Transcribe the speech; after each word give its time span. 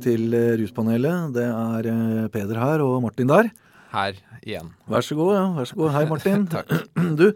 Til 0.00 0.32
eh, 0.34 0.54
Ruspanelet. 0.60 1.32
Det 1.36 1.44
er 1.46 1.88
eh, 1.90 2.28
Peder 2.32 2.58
her 2.60 2.82
og 2.84 3.02
Martin 3.04 3.28
der. 3.30 3.50
Her 3.92 4.18
igjen. 4.42 4.70
Vær 4.88 5.02
så 5.04 5.16
god. 5.18 5.32
ja, 5.36 5.46
vær 5.58 5.64
så 5.68 5.76
god. 5.76 5.90
Hei, 5.96 6.04
Martin. 6.08 6.46
Takk. 6.54 6.70
Du, 7.18 7.26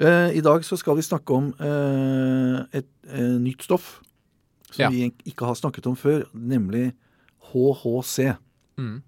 eh, 0.00 0.30
i 0.36 0.40
dag 0.44 0.64
så 0.66 0.78
skal 0.80 0.96
vi 0.98 1.04
snakke 1.06 1.36
om 1.36 1.50
eh, 1.60 2.80
et 2.80 2.88
eh, 3.12 3.36
nytt 3.42 3.62
stoff 3.68 3.98
som 4.70 4.84
Ja. 4.84 4.88
vi 4.94 5.08
ikke 5.26 5.44
har 5.48 5.56
snakket 5.58 5.86
om 5.90 5.96
før, 5.98 6.24
nemlig 6.34 6.92
HHC. 7.50 8.34
Mm. 8.78 9.00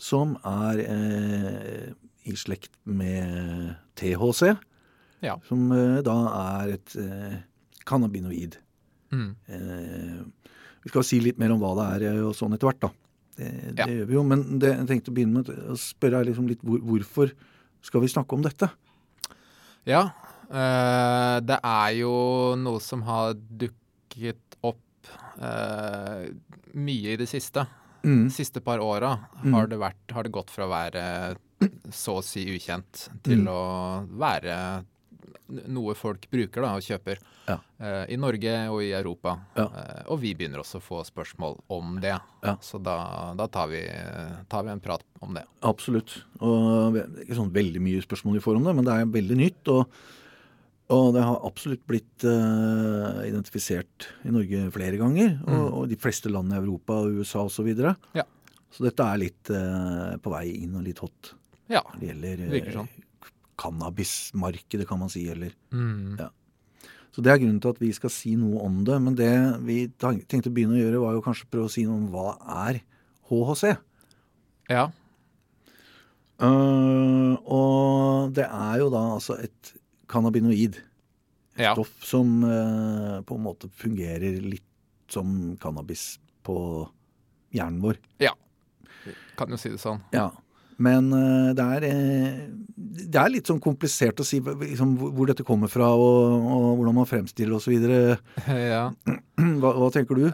Som 0.00 0.36
er 0.46 0.78
eh, 0.84 1.88
i 2.30 2.34
slekt 2.38 2.70
med 2.86 3.74
THC, 3.98 4.54
Ja. 5.22 5.34
som 5.48 5.68
da 6.06 6.14
er 6.62 6.74
et 6.78 6.94
cannabinoid. 7.84 8.54
Mm. 9.12 9.34
Vi 10.84 10.90
skal 10.92 11.04
si 11.04 11.20
litt 11.20 11.38
mer 11.38 11.52
om 11.52 11.60
hva 11.60 11.74
det 11.76 11.86
er 11.96 12.06
eh, 12.14 12.22
og 12.24 12.34
sånn 12.34 12.54
etter 12.56 12.70
hvert, 12.70 12.80
da. 12.80 12.90
Det, 13.36 13.50
det 13.74 13.78
Ja. 13.78 13.86
gjør 13.86 14.06
vi 14.06 14.14
jo. 14.14 14.22
Men 14.24 14.58
det, 14.58 14.70
jeg 14.78 14.86
tenkte 14.88 15.10
å 15.12 15.14
begynne 15.16 15.40
med 15.40 15.48
å 15.72 15.76
spørre 15.80 16.18
deg 16.20 16.30
liksom 16.32 16.48
litt 16.48 16.60
hvor, 16.62 16.78
hvorfor 16.80 17.32
skal 17.82 18.00
vi 18.04 18.08
snakke 18.12 18.32
om 18.36 18.42
dette? 18.44 18.68
Ja. 19.88 20.10
Øh, 20.50 21.40
det 21.46 21.58
er 21.62 21.90
jo 22.00 22.14
noe 22.60 22.80
som 22.84 23.02
har 23.06 23.34
dukket 23.34 24.56
opp 24.66 25.10
øh, 25.40 26.26
mye 26.74 27.14
i 27.14 27.20
det 27.20 27.28
siste. 27.30 27.66
Mm. 28.04 28.24
De 28.28 28.32
siste 28.34 28.60
par 28.64 28.80
åra 28.80 29.14
Mm. 29.44 29.52
har, 29.54 29.66
det 29.68 29.78
vært- 29.78 30.12
har 30.12 30.22
det 30.24 30.32
gått 30.32 30.50
fra 30.50 30.64
å 30.64 30.70
være 30.72 31.36
så 31.92 32.18
å 32.18 32.24
si 32.24 32.44
ukjent 32.56 33.08
til 33.22 33.38
Mm. 33.44 33.48
å 33.48 34.08
være 34.18 34.84
noe 35.70 35.94
folk 35.98 36.26
bruker 36.30 36.62
da, 36.64 36.72
og 36.78 36.84
kjøper. 36.86 37.18
Ja. 37.48 37.56
Uh, 37.80 38.04
I 38.12 38.16
Norge 38.20 38.52
og 38.70 38.82
i 38.84 38.90
Europa. 38.96 39.36
Ja. 39.56 39.66
Uh, 39.72 40.02
og 40.14 40.20
vi 40.22 40.34
begynner 40.38 40.62
også 40.62 40.78
å 40.80 40.84
få 40.84 41.00
spørsmål 41.08 41.58
om 41.72 41.98
det. 42.02 42.14
Ja. 42.44 42.54
Så 42.64 42.78
da, 42.82 42.96
da 43.38 43.46
tar, 43.52 43.68
vi, 43.72 43.82
tar 44.52 44.64
vi 44.66 44.72
en 44.74 44.80
prat 44.84 45.04
om 45.24 45.34
det. 45.36 45.44
Absolutt. 45.66 46.18
Og 46.40 46.94
det 46.96 47.04
er 47.06 47.26
ikke 47.26 47.38
sånn 47.40 47.52
veldig 47.54 47.82
mye 47.84 48.02
spørsmål 48.06 48.38
vi 48.38 48.44
får 48.46 48.60
om 48.60 48.66
det, 48.70 48.76
men 48.80 48.88
det 48.88 48.96
er 49.00 49.14
veldig 49.18 49.38
nytt. 49.40 49.70
Og, 49.74 50.00
og 50.90 51.12
det 51.14 51.22
har 51.22 51.42
absolutt 51.46 51.82
blitt 51.86 52.24
uh, 52.26 53.20
identifisert 53.26 54.08
i 54.26 54.32
Norge 54.34 54.66
flere 54.74 54.98
ganger. 55.00 55.36
Og, 55.46 55.50
Mm. 55.60 55.66
og 55.80 55.88
de 55.90 55.96
fleste 56.00 56.30
land 56.32 56.52
i 56.52 56.58
Europa 56.58 56.96
og 57.04 57.20
USA 57.20 57.44
osv. 57.46 57.68
Så. 57.78 57.94
Ja. 58.18 58.24
så 58.70 58.84
dette 58.86 59.02
er 59.02 59.18
litt 59.18 59.50
eh, 59.50 60.16
på 60.22 60.30
vei 60.30 60.44
inn 60.62 60.76
og 60.78 60.84
litt 60.86 61.00
hot 61.02 61.32
Ja. 61.72 61.80
det 61.98 62.06
gjelder 62.12 62.42
eh, 62.44 62.50
Virker 62.52 62.76
sånn. 62.80 62.88
Cannabismarkedet, 63.60 64.86
kan 64.88 64.98
man 65.02 65.10
si. 65.12 65.26
eller 65.30 65.52
Mm. 65.72 66.16
Ja. 66.18 66.30
Så 67.12 67.22
det 67.26 67.32
er 67.32 67.40
grunnen 67.42 67.60
til 67.60 67.72
at 67.74 67.80
vi 67.82 67.90
skal 67.92 68.10
si 68.14 68.36
noe 68.38 68.60
om 68.64 68.84
det. 68.86 68.96
Men 69.02 69.16
det 69.18 69.30
vi 69.66 69.78
tenkte 69.98 70.46
å 70.48 70.54
begynne 70.54 70.76
å 70.78 70.82
gjøre, 70.82 71.00
var 71.02 71.16
jo 71.16 71.22
kanskje 71.26 71.48
prøve 71.50 71.66
å 71.66 71.72
si 71.74 71.82
noe 71.84 71.98
om 71.98 72.08
hva 72.12 72.36
er 72.70 72.80
HHC. 73.30 73.76
Ja. 74.70 74.84
Uh, 76.40 77.34
og 77.44 78.30
det 78.36 78.46
er 78.46 78.78
jo 78.80 78.88
da 78.92 79.02
altså 79.18 79.36
et 79.42 79.74
cannabinoid. 80.08 80.78
Et 81.58 81.64
Ja. 81.66 81.74
stoff 81.74 81.90
som 82.06 82.42
uh, 82.44 83.20
på 83.26 83.36
en 83.36 83.42
måte 83.44 83.68
fungerer 83.76 84.38
litt 84.40 84.64
som 85.10 85.56
cannabis 85.60 86.18
på 86.46 86.88
hjernen 87.52 87.82
vår. 87.82 87.98
Ja. 88.22 88.32
Kan 89.36 89.50
jo 89.50 89.58
si 89.58 89.68
det 89.74 89.80
sånn. 89.82 90.00
Ja. 90.14 90.30
Men 90.80 91.10
uh, 91.12 91.50
det, 91.56 91.66
er, 91.76 91.86
eh, 91.90 92.38
det 92.74 93.20
er 93.20 93.32
litt 93.32 93.50
sånn 93.50 93.60
komplisert 93.62 94.22
å 94.22 94.26
si 94.26 94.40
liksom, 94.40 94.94
hvor 95.00 95.12
hvor 95.16 95.28
dette 95.28 95.44
kommer 95.46 95.68
fra, 95.68 95.90
og, 95.92 96.46
og 96.54 96.68
hvordan 96.78 96.96
man 96.96 97.08
fremstiller 97.08 97.58
osv. 97.58 97.74
ja. 98.74 98.86
Hva, 99.60 99.72
hva 99.76 99.90
tenker 99.92 100.16
du? 100.16 100.24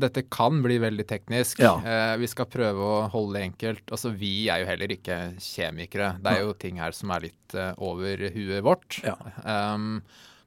Dette 0.00 0.24
kan 0.32 0.62
bli 0.64 0.78
veldig 0.82 1.06
teknisk. 1.08 1.60
Ja. 1.60 1.74
Eh, 1.84 2.14
vi 2.22 2.30
skal 2.30 2.48
prøve 2.50 2.86
å 2.86 3.04
holde 3.12 3.38
det 3.38 3.44
enkelt. 3.50 3.84
Altså, 3.92 4.14
Vi 4.16 4.48
er 4.52 4.64
jo 4.64 4.70
heller 4.72 4.96
ikke 4.96 5.20
kjemikere. 5.40 6.14
Det 6.24 6.32
er 6.32 6.42
jo 6.46 6.56
ting 6.56 6.80
her 6.80 6.96
som 6.96 7.12
er 7.14 7.28
litt 7.28 7.56
eh, 7.58 7.72
over 7.76 8.26
huet 8.32 8.64
vårt. 8.64 9.00
Ja. 9.04 9.16
Um, 9.44 10.00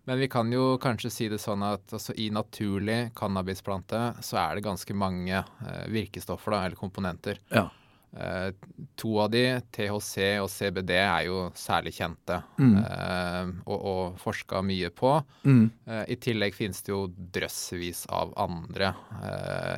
men 0.04 0.20
vi 0.20 0.28
kan 0.28 0.50
jo 0.52 0.74
kanskje 0.84 1.12
si 1.14 1.30
det 1.32 1.40
sånn 1.40 1.64
at 1.64 1.94
altså, 1.96 2.16
i 2.20 2.28
naturlig 2.34 3.14
cannabisplante 3.16 4.02
så 4.26 4.42
er 4.42 4.58
det 4.58 4.66
ganske 4.66 4.98
mange 4.98 5.38
eh, 5.38 5.86
virkestoffer, 5.94 6.58
da, 6.58 6.66
eller 6.66 6.80
komponenter. 6.80 7.40
Ja. 7.54 7.70
Eh, 8.14 8.52
to 8.96 9.16
av 9.24 9.32
de, 9.34 9.42
THC 9.74 10.18
og 10.44 10.50
CBD, 10.54 10.92
er 11.02 11.24
jo 11.26 11.48
særlig 11.58 11.96
kjente 11.98 12.44
Mm. 12.62 12.76
eh, 12.78 13.48
og, 13.66 13.80
og 13.90 14.20
forska 14.22 14.62
mye 14.62 14.92
på. 14.94 15.16
Mm. 15.46 15.72
Eh, 15.88 16.04
I 16.14 16.16
tillegg 16.22 16.54
finnes 16.54 16.84
det 16.86 16.94
jo 16.94 17.08
drøssevis 17.10 18.06
av 18.14 18.34
andre 18.38 18.94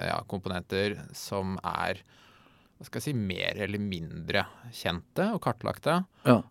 ja, 0.10 0.20
komponenter 0.28 0.98
som 1.16 1.56
er 1.64 2.02
hva 2.76 2.84
skal 2.90 3.00
jeg 3.00 3.06
si, 3.08 3.14
mer 3.16 3.56
eller 3.64 3.80
mindre 3.80 4.42
kjente 4.76 5.30
og 5.32 5.40
kartlagte. 5.46 6.02
Ja. 6.28 6.42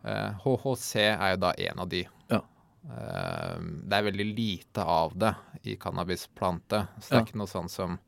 HHC 0.41 0.95
er 1.13 1.35
jo 1.35 1.41
da 1.43 1.51
en 1.69 1.83
av 1.85 1.89
de. 1.93 2.01
Ja. 2.33 2.39
Det 2.89 3.99
er 3.99 4.07
veldig 4.09 4.27
lite 4.33 4.87
av 4.89 5.13
det 5.21 5.35
i 5.69 5.77
cannabisplante, 5.81 6.81
så 6.97 7.11
det 7.11 7.19
er 7.19 7.27
ikke 7.27 7.41
noe 7.43 7.53
sånn 7.53 7.69
som 7.69 7.99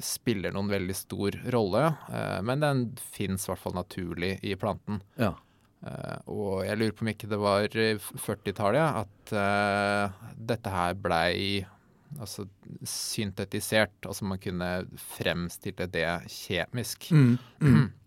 spiller 0.00 0.54
noen 0.54 0.70
veldig 0.72 0.96
stor 0.96 1.36
rolle. 1.52 1.86
eh, 2.12 2.40
men 2.42 2.60
den 2.64 2.84
fins 2.96 3.46
i 3.46 3.52
hvert 3.52 3.62
fall 3.62 3.76
naturlig 3.76 4.38
i 4.42 4.54
planten. 4.56 5.02
Ja. 5.20 5.34
Eh, 5.82 6.18
og 6.30 6.62
jeg 6.66 6.78
lurer 6.78 6.94
på 6.96 7.04
om 7.06 7.12
ikke 7.12 7.30
det 7.30 7.38
var 7.42 7.66
i 7.66 7.88
40-tallet 7.98 9.00
at 9.02 9.32
eh, 9.34 10.26
dette 10.52 10.74
her 10.74 10.94
blei 10.94 11.64
altså, 12.18 12.46
syntetisert. 12.86 13.96
Altså 14.06 14.28
man 14.28 14.40
kunne 14.42 14.70
fremstille 15.16 15.88
det 15.90 16.06
kjemisk. 16.30 17.10
Mm. 17.10 17.34
Mm. 17.60 17.90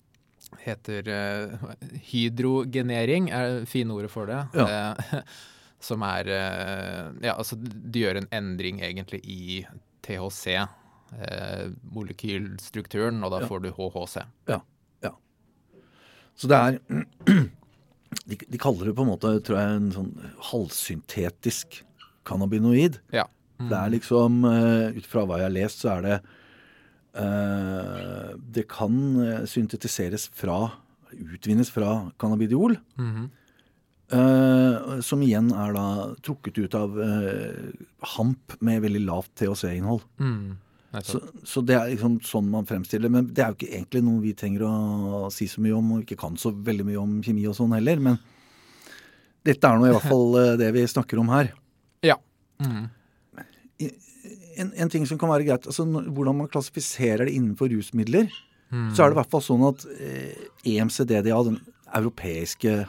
Heter 0.62 1.08
uh, 1.10 1.72
hydrogenering, 2.06 3.32
er 3.34 3.48
det 3.50 3.70
fine 3.70 3.96
ordet 3.96 4.12
for 4.14 4.30
det. 4.30 4.44
Eh, 4.62 5.22
som 5.88 6.06
er 6.06 6.30
uh, 6.30 7.08
Ja, 7.26 7.34
altså 7.34 7.58
det 7.58 8.04
gjør 8.04 8.22
en 8.22 8.30
endring 8.34 8.80
egentlig 8.86 9.24
i 9.26 9.66
THC. 10.06 10.62
Eh, 11.16 11.70
molekylstrukturen, 11.96 13.24
og 13.24 13.32
da 13.32 13.40
Ja. 13.42 13.48
får 13.48 13.62
du 13.64 13.72
HHC. 13.72 14.26
Så 16.36 16.50
det 16.52 16.58
er 16.58 16.80
de, 18.28 18.36
de 18.36 18.60
kaller 18.60 18.90
det 18.90 18.96
på 18.98 19.06
en 19.06 19.12
måte, 19.14 19.32
tror 19.46 19.60
jeg, 19.60 19.76
en 19.78 19.92
sånn 19.96 20.10
halvsyntetisk 20.52 21.80
cannabinoid. 22.28 23.00
Ja. 23.16 23.28
Det 23.56 23.78
er 23.78 23.94
liksom, 23.94 24.42
eh, 24.50 24.98
ut 24.98 25.08
fra 25.08 25.24
hva 25.24 25.40
jeg 25.40 25.48
har 25.48 25.56
lest, 25.56 25.84
så 25.86 25.94
er 25.94 26.02
det 26.04 26.18
eh, 27.24 28.34
Det 28.58 28.66
kan 28.68 28.98
eh, 29.24 29.46
syntetiseres 29.48 30.28
fra, 30.36 30.74
utvinnes 31.16 31.72
fra 31.72 32.12
cannabidiol. 32.20 32.78
Mm 33.00 33.12
-hmm. 33.16 33.30
Uh, 34.14 35.02
som 35.02 35.22
igjen 35.26 35.48
er 35.50 35.74
da 35.74 36.14
trukket 36.22 36.60
ut 36.62 36.76
av 36.76 36.94
uh, 36.94 37.74
hamp 38.14 38.54
med 38.62 38.84
veldig 38.84 39.02
lavt 39.02 39.32
THC-innhold. 39.34 40.04
Mm. 40.22 40.58
Så, 41.04 41.20
så 41.44 41.62
det 41.66 41.76
er 41.76 41.90
liksom 41.92 42.20
sånn 42.24 42.48
man 42.50 42.66
fremstiller 42.66 43.10
Men 43.10 43.26
det 43.34 43.42
er 43.44 43.50
jo 43.52 43.56
ikke 43.58 43.74
egentlig 43.76 44.04
noe 44.06 44.22
vi 44.22 44.34
trenger 44.34 44.62
å 44.64 45.32
si 45.34 45.48
så 45.48 45.60
mye 45.60 45.74
om, 45.76 45.92
og 45.92 46.04
ikke 46.06 46.18
kan 46.22 46.38
så 46.38 46.52
veldig 46.54 46.86
mye 46.86 47.02
om 47.02 47.18
kjemi 47.26 47.48
og 47.50 47.56
sånn 47.58 47.74
heller. 47.76 48.00
Men 48.00 48.20
dette 49.44 49.68
er 49.68 49.78
nå 49.78 49.88
i 49.90 49.92
hvert 49.94 50.08
fall 50.08 50.38
eh, 50.40 50.56
det 50.58 50.72
vi 50.74 50.86
snakker 50.88 51.20
om 51.20 51.30
her. 51.34 51.52
Ja. 52.06 52.16
Mm. 52.64 52.88
En, 54.58 54.72
en 54.72 54.90
ting 54.90 55.06
som 55.06 55.18
kan 55.20 55.30
være 55.30 55.44
greit, 55.50 55.66
altså 55.68 55.84
hvordan 55.86 56.38
man 56.40 56.48
klassifiserer 56.48 57.26
det 57.28 57.36
innenfor 57.36 57.70
rusmidler, 57.74 58.30
Mm. 58.74 58.88
så 58.98 59.04
er 59.06 59.12
det 59.12 59.14
i 59.14 59.20
hvert 59.20 59.30
fall 59.30 59.44
sånn 59.46 59.62
at 59.68 59.84
eh, 60.02 60.34
EMCDDA, 60.66 61.36
den 61.46 61.60
europeiske 61.94 62.88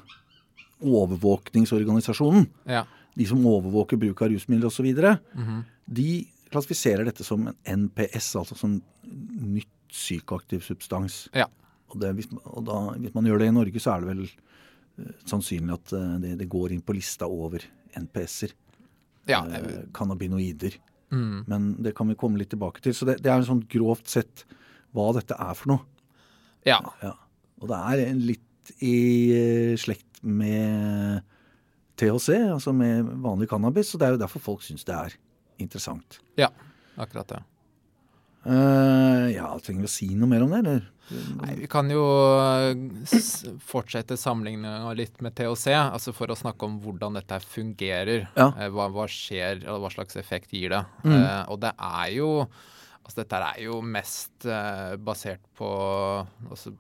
overvåkningsorganisasjonen, 0.81 2.47
Ja. 2.67 2.85
de 3.15 3.25
som 3.27 3.45
overvåker 3.47 3.97
bruk 4.01 4.23
av 4.23 4.31
rusmidler 4.31 4.67
osv., 4.67 5.19
Mhm. 5.37 5.65
de 5.87 6.27
klassifiserer 6.57 7.07
dette 7.07 7.25
som 7.27 7.47
en 7.51 7.87
NPS, 7.87 8.33
altså 8.41 8.57
som 8.59 8.79
nytt 9.07 9.73
psykoaktiv 9.93 10.65
substans. 10.67 11.27
Ja. 11.37 11.47
Og, 11.91 11.99
det, 12.03 12.13
hvis, 12.19 12.29
og 12.43 12.65
da, 12.67 12.81
hvis 12.99 13.15
man 13.15 13.29
gjør 13.29 13.43
det 13.43 13.51
i 13.51 13.55
Norge, 13.55 13.83
så 13.83 13.95
er 13.95 14.03
det 14.03 14.11
vel 14.11 14.25
uh, 14.27 15.13
sannsynlig 15.29 15.77
at 15.77 15.95
eh, 15.97 16.15
det, 16.25 16.33
det 16.41 16.49
går 16.51 16.75
inn 16.75 16.83
på 16.85 16.97
lista 16.97 17.29
over 17.31 17.65
NPS-er. 17.97 18.57
ja. 19.31 19.43
Uh, 19.47 19.85
Cannabinoider. 19.95 20.79
Mm. 21.15 21.45
Men 21.47 21.69
det 21.87 21.95
kan 21.97 22.09
vi 22.11 22.19
komme 22.19 22.41
litt 22.41 22.51
tilbake 22.51 22.83
til. 22.83 22.97
Så 22.97 23.07
det, 23.07 23.21
det 23.23 23.31
er 23.31 23.47
sånn 23.47 23.63
grovt 23.71 24.11
sett 24.11 24.43
hva 24.97 25.13
dette 25.15 25.39
er 25.39 25.55
for 25.59 25.77
noe. 25.77 25.87
ja. 26.67 26.81
Ja. 27.05 27.15
Og 27.57 27.71
det 27.71 27.77
er 27.89 28.01
en 28.11 28.19
litt 28.21 28.73
i 28.85 28.97
uh, 29.33 29.77
slekt 29.81 30.19
med 30.27 31.23
THC, 31.97 32.35
altså 32.53 32.75
med 32.77 33.07
vanlig 33.25 33.49
cannabis. 33.49 33.95
Og 33.95 34.03
det 34.03 34.09
er 34.09 34.17
jo 34.17 34.21
derfor 34.21 34.43
folk 34.51 34.67
syns 34.67 34.85
det 34.85 34.97
er 34.97 35.15
interessant. 35.63 36.21
Ja, 36.39 36.51
akkurat 36.97 37.35
det. 37.35 37.43
Uh, 38.47 39.27
ja, 39.33 39.49
trenger 39.59 39.87
vi 39.87 39.91
å 39.91 39.97
si 39.97 40.13
noe 40.15 40.31
mer 40.31 40.45
om 40.47 40.53
det, 40.55 40.61
eller? 40.63 40.85
Nei, 41.09 41.53
vi 41.61 41.67
kan 41.71 41.87
jo 41.91 42.03
eh, 42.43 43.19
fortsette 43.63 44.17
sammenligninga 44.19 44.91
litt 44.99 45.21
med 45.23 45.37
THC, 45.39 45.69
altså 45.79 46.15
for 46.15 46.33
å 46.33 46.39
snakke 46.39 46.67
om 46.67 46.81
hvordan 46.83 47.19
dette 47.19 47.39
fungerer. 47.45 48.27
Ja. 48.35 48.49
Eh, 48.51 48.71
hva, 48.75 48.89
hva 48.95 49.07
skjer, 49.11 49.63
eller 49.63 49.83
hva 49.85 49.91
slags 49.95 50.19
effekt 50.19 50.55
gir 50.57 50.75
det. 50.75 50.83
Mm. 51.07 51.15
Uh, 51.15 51.43
og 51.53 51.63
det 51.67 51.77
er 51.77 52.17
jo 52.19 52.33
Altså, 53.07 53.21
dette 53.21 53.39
er 53.39 53.59
jo 53.63 53.77
mest 53.87 54.49
uh, 54.51 54.97
basert 54.99 55.45
på 55.55 55.67
altså, 56.51 56.73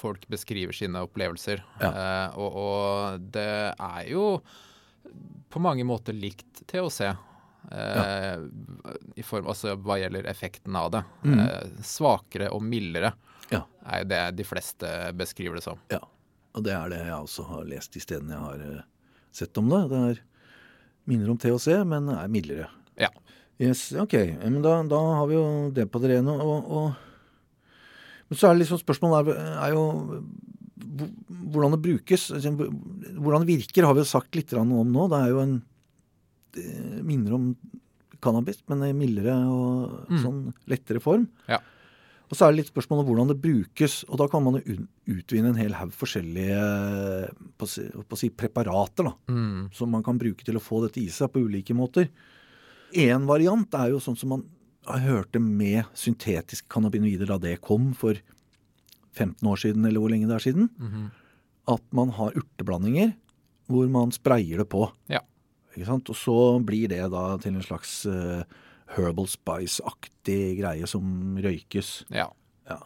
Folk 0.00 0.24
beskriver 0.32 0.74
sine 0.74 1.04
opplevelser. 1.06 1.60
Ja. 1.78 1.90
Uh, 1.94 2.38
og, 2.40 2.56
og, 2.58 3.26
det 3.36 3.52
er 3.70 4.08
jo 4.10 4.24
på 5.52 5.62
mange 5.62 5.84
måter 5.86 6.16
likt 6.16 6.64
THC. 6.64 7.12
Ja. 7.70 8.36
i 9.16 9.22
form, 9.22 9.46
altså 9.52 9.76
Hva 9.78 9.96
gjelder 10.00 10.26
effekten 10.30 10.74
av 10.76 10.88
det. 10.90 11.02
Mm. 11.22 11.42
svakere 11.86 12.48
og 12.50 12.62
mildere 12.66 13.12
Ja. 13.52 13.60
er 13.86 14.02
jo 14.02 14.08
det 14.10 14.22
de 14.40 14.44
fleste 14.48 14.90
beskriver 15.14 15.54
det 15.60 15.62
som. 15.62 15.78
Ja, 15.92 16.00
og 16.54 16.64
det 16.66 16.72
er 16.74 16.88
det 16.90 16.98
jeg 17.06 17.14
også 17.14 17.44
har 17.46 17.64
lest 17.70 17.92
de 17.94 18.00
stedene 18.02 18.34
jeg 18.34 18.42
har 18.42 18.64
eh, 18.66 18.82
sett 19.32 19.56
om 19.62 19.68
det. 19.70 19.80
Det 19.92 20.02
er 20.10 20.20
minner 21.06 21.30
om 21.30 21.38
THC, 21.38 21.84
men 21.86 22.08
er 22.10 22.28
mildere. 22.28 22.66
Ja. 22.98 23.08
Yes, 23.60 23.92
ok, 23.92 24.14
men 24.40 24.62
da, 24.64 24.82
da 24.88 24.98
har 25.20 25.26
vi 25.30 25.34
jo 25.36 25.46
det 25.76 25.86
på 25.92 26.00
det 26.02 26.14
rene. 26.16 26.32
Og, 26.42 26.70
og, 26.70 26.92
men 28.30 28.38
så 28.38 28.48
er 28.48 28.54
det 28.56 28.64
liksom 28.64 28.80
spørsmålet 28.82 29.30
er, 29.34 29.50
er 29.66 29.74
jo 29.74 29.84
hvordan 31.50 31.74
det 31.74 31.82
brukes. 31.84 32.30
altså, 32.34 32.52
Hvordan 33.20 33.44
det 33.44 33.58
virker, 33.58 33.86
har 33.86 33.94
vi 33.94 34.02
jo 34.02 34.08
sagt 34.10 34.34
litt 34.38 34.52
om 34.58 34.70
nå. 34.70 35.06
Det 35.12 35.18
er 35.20 35.32
jo 35.34 35.42
en 35.42 35.58
minner 37.02 37.32
om 37.34 37.56
cannabis, 38.20 38.62
men 38.68 38.82
i 38.84 38.92
mildere 38.92 39.34
og 39.48 40.08
Mm. 40.10 40.22
sånn 40.22 40.54
lettere 40.68 41.00
form. 41.00 41.28
Ja. 41.48 41.58
Og 42.30 42.36
så 42.36 42.46
er 42.46 42.52
det 42.52 42.58
litt 42.64 42.72
spørsmål 42.74 43.00
om 43.00 43.06
hvordan 43.06 43.28
det 43.28 43.40
brukes. 43.42 44.04
Og 44.08 44.18
da 44.18 44.28
kan 44.28 44.42
man 44.44 44.54
jo 44.62 44.86
utvinne 45.08 45.48
en 45.48 45.54
hel 45.56 45.72
haug 45.72 45.90
forskjellige 45.90 47.34
på, 47.58 47.64
å 47.64 47.68
si, 47.68 47.82
på 47.82 48.16
si, 48.18 48.28
preparater 48.30 49.04
da, 49.04 49.14
Mm. 49.28 49.72
som 49.74 49.90
man 49.90 50.02
kan 50.02 50.18
bruke 50.18 50.44
til 50.44 50.54
å 50.54 50.60
få 50.62 50.82
dette 50.86 51.00
i 51.02 51.08
seg 51.08 51.32
på 51.32 51.42
ulike 51.44 51.74
måter. 51.74 52.08
En 52.94 53.26
variant 53.26 53.72
er 53.74 53.90
jo 53.90 53.98
sånn 53.98 54.16
som 54.16 54.28
man 54.28 54.44
hørte 54.86 55.40
med 55.40 55.84
syntetiske 55.94 56.68
cannabinoider 56.68 57.26
da 57.26 57.38
det 57.38 57.60
kom 57.60 57.92
for 57.94 58.14
15 59.12 59.42
år 59.48 59.56
siden, 59.58 59.84
eller 59.86 60.00
hvor 60.00 60.10
lenge 60.10 60.28
det 60.28 60.36
er 60.36 60.52
siden. 60.52 60.68
Mhm. 60.78 61.10
At 61.68 61.82
man 61.92 62.10
har 62.10 62.32
urteblandinger 62.32 63.14
hvor 63.68 63.88
man 63.90 64.10
sprayer 64.10 64.58
det 64.58 64.68
på. 64.68 64.90
Ja. 65.08 65.20
Og 65.78 66.16
så 66.16 66.36
blir 66.66 66.88
det 66.88 67.10
da 67.12 67.36
til 67.38 67.54
en 67.54 67.62
slags 67.62 68.04
uh, 68.06 68.42
herbal 68.96 69.26
spice-aktig 69.30 70.58
greie 70.58 70.86
som 70.90 71.36
røykes. 71.38 72.06
Ja. 72.10 72.28
Ja. 72.68 72.80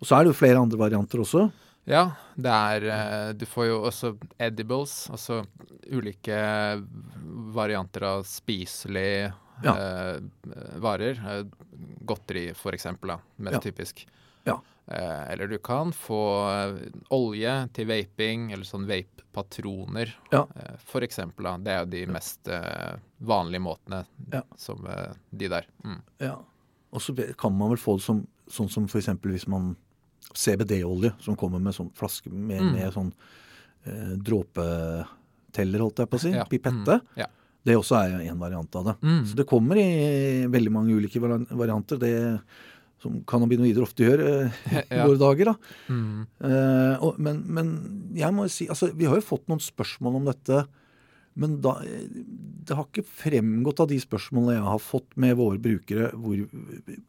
Og 0.00 0.06
så 0.06 0.14
er 0.18 0.24
det 0.24 0.32
jo 0.34 0.38
flere 0.38 0.60
andre 0.62 0.78
varianter 0.78 1.18
også. 1.24 1.48
Ja, 1.88 2.10
det 2.36 2.52
er 2.52 2.84
eh, 2.92 3.32
Du 3.32 3.46
får 3.48 3.66
jo 3.66 3.76
også 3.88 4.10
edibles, 4.38 5.08
altså 5.10 5.40
ulike 5.90 6.36
varianter 7.56 8.04
av 8.04 8.24
spiselige 8.28 9.32
Ja. 9.64 9.72
eh, 9.74 10.20
varer. 10.78 11.18
Eh, 11.18 11.44
godteri, 12.06 12.52
for 12.54 12.72
eksempel, 12.76 13.08
da, 13.08 13.18
mest 13.38 13.54
Ja. 13.54 13.60
typisk. 13.60 14.06
Ja. 14.46 14.60
Eh, 14.88 15.32
eller 15.32 15.46
du 15.50 15.58
kan 15.58 15.90
få 15.92 16.18
eh, 16.48 16.90
olje 17.12 17.54
til 17.76 17.86
vaping, 17.90 18.52
eller 18.52 18.64
sånn 18.64 18.86
vape-patroner, 18.88 20.14
Ja. 20.32 20.46
eh. 20.56 20.76
Da. 21.36 21.56
Det 21.58 21.72
er 21.74 21.84
jo 21.84 21.90
de 21.92 22.06
mest 22.06 22.48
vanlige 23.20 23.60
måtene 23.62 24.06
Ja. 24.32 24.42
som 24.56 24.86
de 25.30 25.48
der. 25.48 25.66
Mm. 25.84 26.00
Ja. 26.20 26.38
Og 26.92 27.00
så 27.00 27.14
kan 27.36 27.52
man 27.56 27.68
vel 27.70 27.76
få 27.78 27.96
det 27.98 28.02
som 28.04 28.26
sånn 28.48 28.70
som 28.70 28.84
f.eks. 28.88 29.06
hvis 29.20 29.46
man 29.46 29.76
CBD-olje 30.34 31.12
som 31.20 31.36
kommer 31.36 31.60
med 31.60 31.74
sånn 31.74 31.90
flaske 31.94 32.30
med, 32.32 32.60
Mm. 32.62 32.72
med 32.72 32.92
sånn 32.94 33.12
eh, 33.86 34.16
dråpeteller, 34.16 35.80
holdt 35.80 35.96
jeg 36.02 36.10
på 36.10 36.16
å 36.18 36.20
si. 36.22 36.30
Ja. 36.34 36.44
Pipette. 36.48 36.98
Mm. 37.00 37.06
Ja. 37.16 37.26
Det 37.64 37.76
også 37.76 37.96
er 38.00 38.20
en 38.30 38.38
variant 38.38 38.74
av 38.76 38.84
det. 38.84 38.94
Mm. 39.02 39.24
Så 39.26 39.34
det 39.36 39.46
kommer 39.46 39.76
i 39.76 40.46
veldig 40.48 40.70
mange 40.72 40.94
ulike 40.96 41.20
varianter. 41.20 41.98
Det 41.98 42.40
som 43.02 43.20
cannabinoider 43.30 43.84
ofte 43.84 44.02
gjør 44.06 44.22
eh, 44.26 44.58
i 44.80 44.96
Ja. 44.98 45.04
våre 45.06 45.20
dager. 45.20 45.52
da. 45.52 45.54
Mm. 45.92 46.26
Eh, 46.48 46.94
og, 47.06 47.18
men, 47.22 47.44
men 47.46 47.72
jeg 48.18 48.34
må 48.34 48.48
jo 48.48 48.52
si 48.56 48.66
altså, 48.68 48.88
Vi 48.96 49.06
har 49.06 49.20
jo 49.20 49.26
fått 49.28 49.46
noen 49.50 49.62
spørsmål 49.62 50.18
om 50.20 50.26
dette. 50.32 50.64
Men 51.38 51.60
da, 51.62 51.76
det 51.86 52.74
har 52.74 52.88
ikke 52.88 53.04
fremgått 53.06 53.78
av 53.84 53.86
de 53.92 54.00
spørsmålene 54.02 54.56
jeg 54.56 54.64
har 54.66 54.80
fått 54.82 55.12
med 55.22 55.36
våre 55.38 55.60
brukere, 55.62 56.08
hvor, 56.18 56.40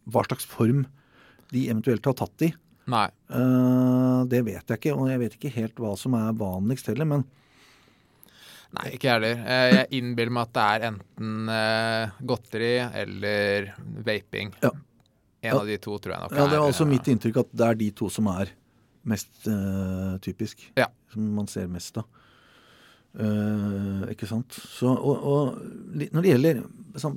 hva 0.06 0.22
slags 0.28 0.46
form 0.46 0.84
de 1.50 1.64
eventuelt 1.72 2.06
har 2.06 2.14
tatt 2.20 2.46
i. 2.46 2.52
Nei. 2.90 3.08
Eh, 3.34 4.20
det 4.30 4.44
vet 4.46 4.70
jeg 4.70 4.78
ikke, 4.84 4.94
og 4.94 5.10
jeg 5.10 5.22
vet 5.24 5.38
ikke 5.40 5.56
helt 5.58 5.82
hva 5.82 5.96
som 5.98 6.14
er 6.20 6.38
vanligst 6.38 6.92
heller. 6.94 7.10
Men 7.10 7.26
Nei, 8.78 8.92
ikke 8.94 9.08
jeg 9.10 9.16
heller. 9.18 9.40
Eh, 9.50 9.72
Jeg 9.80 9.88
innbiller 9.98 10.34
meg 10.36 10.46
at 10.46 10.54
det 10.54 10.64
er 10.76 10.84
enten 10.92 11.50
eh, 11.50 12.12
godteri 12.30 12.74
eller 13.02 13.72
vaping. 14.06 14.52
Ja. 14.62 14.70
En 15.42 15.54
Ja. 15.54 15.60
av 15.62 15.68
de 15.68 15.78
to 15.80 15.98
tror 15.98 16.12
jeg 16.16 16.22
nok 16.26 16.32
ja, 16.36 16.46
det 16.52 16.58
er 16.58 16.66
også 16.68 16.84
eh, 16.84 16.90
mitt 16.92 17.08
inntrykk 17.08 17.38
at 17.46 17.52
det 17.56 17.68
er 17.70 17.76
de 17.80 17.92
to 17.96 18.10
som 18.12 18.28
er 18.28 18.50
mest 19.08 19.48
uh, 19.48 20.18
typisk. 20.20 20.66
Ja. 20.76 20.88
Som 21.14 21.30
man 21.38 21.48
ser 21.48 21.68
mest 21.72 21.98
av. 21.98 22.06
Uh, 23.20 24.04
ikke 24.12 24.28
sant. 24.30 24.54
Så, 24.54 24.86
og, 24.92 25.24
og 25.26 25.56
når 26.14 26.22
det 26.22 26.30
gjelder 26.36 26.60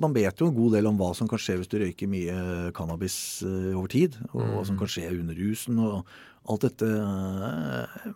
Man 0.01 0.13
vet 0.15 0.39
jo 0.41 0.47
en 0.47 0.55
god 0.55 0.73
del 0.77 0.87
om 0.89 0.97
hva 0.97 1.11
som 1.17 1.27
kan 1.29 1.37
skje 1.41 1.57
hvis 1.59 1.69
du 1.69 1.75
røyker 1.81 2.09
mye 2.09 2.71
cannabis 2.77 3.15
uh, 3.45 3.73
over 3.77 3.91
tid. 3.93 4.17
Og 4.31 4.41
hva 4.41 4.63
som 4.65 4.75
Mm. 4.75 4.79
kan 4.79 4.87
skje 4.95 5.09
under 5.19 5.35
rusen. 5.37 5.79
Og 5.83 6.05
alt 6.49 6.61
dette 6.65 6.87
uh, 6.87 8.13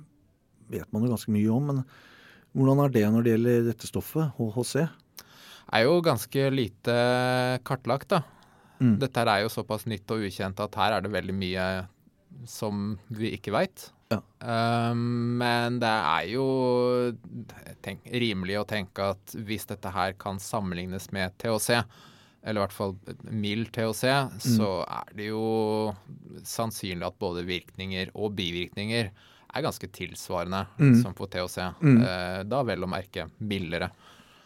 vet 0.72 0.88
man 0.94 1.04
jo 1.06 1.12
ganske 1.14 1.34
mye 1.36 1.52
om. 1.54 1.68
Men 1.74 1.84
hvordan 2.56 2.82
er 2.86 2.90
det 2.96 3.06
når 3.14 3.24
det 3.28 3.36
gjelder 3.36 3.68
dette 3.74 3.90
stoffet, 3.92 4.32
HHC? 4.40 4.88
er 5.68 5.84
jo 5.84 5.98
ganske 6.02 6.46
lite 6.56 6.94
kartlagt, 7.68 8.08
da. 8.16 8.22
Mm. 8.80 9.00
Dette 9.02 9.24
er 9.26 9.42
jo 9.44 9.50
såpass 9.50 9.86
nytt 9.90 10.10
og 10.12 10.26
ukjent 10.28 10.60
at 10.60 10.76
her 10.76 10.94
er 10.98 11.02
det 11.02 11.12
veldig 11.12 11.34
mye 11.34 11.68
som 12.46 12.98
vi 13.10 13.32
ikke 13.38 13.52
veit. 13.56 13.92
Ja. 14.08 14.22
men 14.96 15.80
det 15.82 15.90
er 15.90 16.28
jo 16.32 16.44
tenk, 17.84 18.06
rimelig 18.08 18.56
å 18.62 18.68
tenke 18.70 19.10
at 19.12 19.34
hvis 19.48 19.66
dette 19.68 19.92
her 19.92 20.14
kan 20.20 20.40
sammenlignes 20.40 21.10
med 21.12 21.34
THC, 21.42 21.82
eller 22.48 22.62
i 22.62 22.64
hvert 22.64 22.76
fall 22.78 22.94
mild 23.34 23.72
THC, 23.76 24.06
Mm. 24.08 24.40
så 24.40 24.70
er 24.88 25.12
det 25.18 25.28
jo 25.28 25.94
sannsynlig 26.48 27.06
at 27.10 27.20
både 27.20 27.44
virkninger 27.48 28.12
og 28.16 28.36
bivirkninger 28.38 29.10
er 29.56 29.62
ganske 29.66 29.88
tilsvarende 29.92 30.66
Mm. 30.80 31.02
som 31.02 31.14
på 31.14 31.28
THC. 31.28 31.74
Mm. 31.82 32.02
Uh, 32.04 32.44
da 32.44 32.64
vel 32.64 32.84
å 32.84 32.88
merke 32.90 33.28
mildere. 33.42 33.90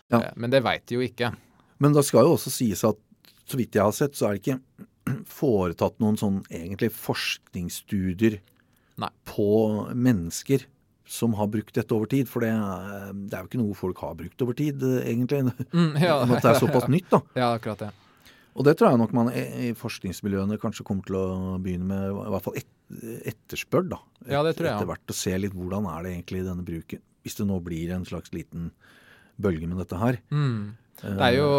Ja. 0.10 0.18
Uh, 0.20 0.32
Men 0.36 0.50
det 0.50 0.64
veit 0.64 0.86
de 0.88 0.96
jo 0.96 1.02
ikke. 1.02 1.36
Men 1.80 1.94
det 1.94 2.06
skal 2.06 2.26
jo 2.26 2.36
også 2.38 2.50
sies 2.50 2.84
at 2.84 2.96
så 3.52 3.60
vidt 3.60 3.78
jeg 3.78 3.86
har 3.86 3.96
sett, 3.96 4.18
så 4.18 4.30
er 4.30 4.38
det 4.38 4.44
ikke 4.44 5.18
foretatt 5.40 5.98
noen 6.04 6.20
sånn 6.20 6.42
egentlig 6.50 6.92
forskningsstudier 6.96 8.40
Nei. 9.02 9.12
på 9.30 9.50
mennesker 9.96 10.68
som 11.12 11.34
har 11.36 11.50
brukt 11.52 11.76
dette 11.76 11.92
over 11.96 12.08
tid. 12.12 12.30
For 12.32 12.44
det 12.46 12.52
er, 12.54 13.10
det 13.12 13.36
er 13.36 13.44
jo 13.44 13.50
ikke 13.50 13.62
noe 13.62 13.78
folk 13.78 14.00
har 14.06 14.16
brukt 14.20 14.46
over 14.46 14.56
tid, 14.58 14.84
eh, 14.88 15.10
egentlig. 15.12 15.44
Mm, 15.74 15.98
ja. 16.06 16.22
At 16.24 16.38
det 16.38 16.54
er 16.54 16.62
såpass 16.62 16.88
nytt, 16.92 17.10
da. 17.12 17.22
Ja, 17.36 17.52
akkurat 17.58 17.84
det. 17.84 17.92
Og 18.52 18.68
det 18.68 18.76
tror 18.80 18.92
jeg 18.92 19.00
nok 19.00 19.14
man 19.16 19.30
i 19.32 19.44
i 19.70 19.74
forskningsmiljøene 19.80 20.58
kanskje 20.60 20.84
kommer 20.88 21.08
til 21.08 21.16
å 21.16 21.58
begynne 21.64 21.88
med, 21.88 22.10
i 22.12 22.32
hvert 22.34 22.44
fall 22.44 22.58
et, 22.60 22.72
etterspør, 23.32 23.86
da. 23.94 24.02
Ja, 24.28 24.42
det 24.44 24.58
tror 24.58 24.68
jeg 24.68 24.76
Etter 24.76 24.90
hvert 24.90 25.14
å 25.14 25.16
se 25.16 25.36
litt 25.40 25.56
hvordan 25.56 25.88
er 25.92 26.04
det 26.04 26.16
egentlig 26.18 26.44
denne 26.48 26.66
bruken. 26.68 27.04
Hvis 27.24 27.38
det 27.40 27.48
nå 27.48 27.60
blir 27.64 27.94
en 27.96 28.08
slags 28.08 28.34
liten 28.36 28.72
bølge 29.42 29.70
med 29.70 29.80
dette 29.80 30.00
her. 30.00 30.20
Mm. 30.34 30.76
Det 31.02 31.28
er 31.28 31.36
jo 31.38 31.50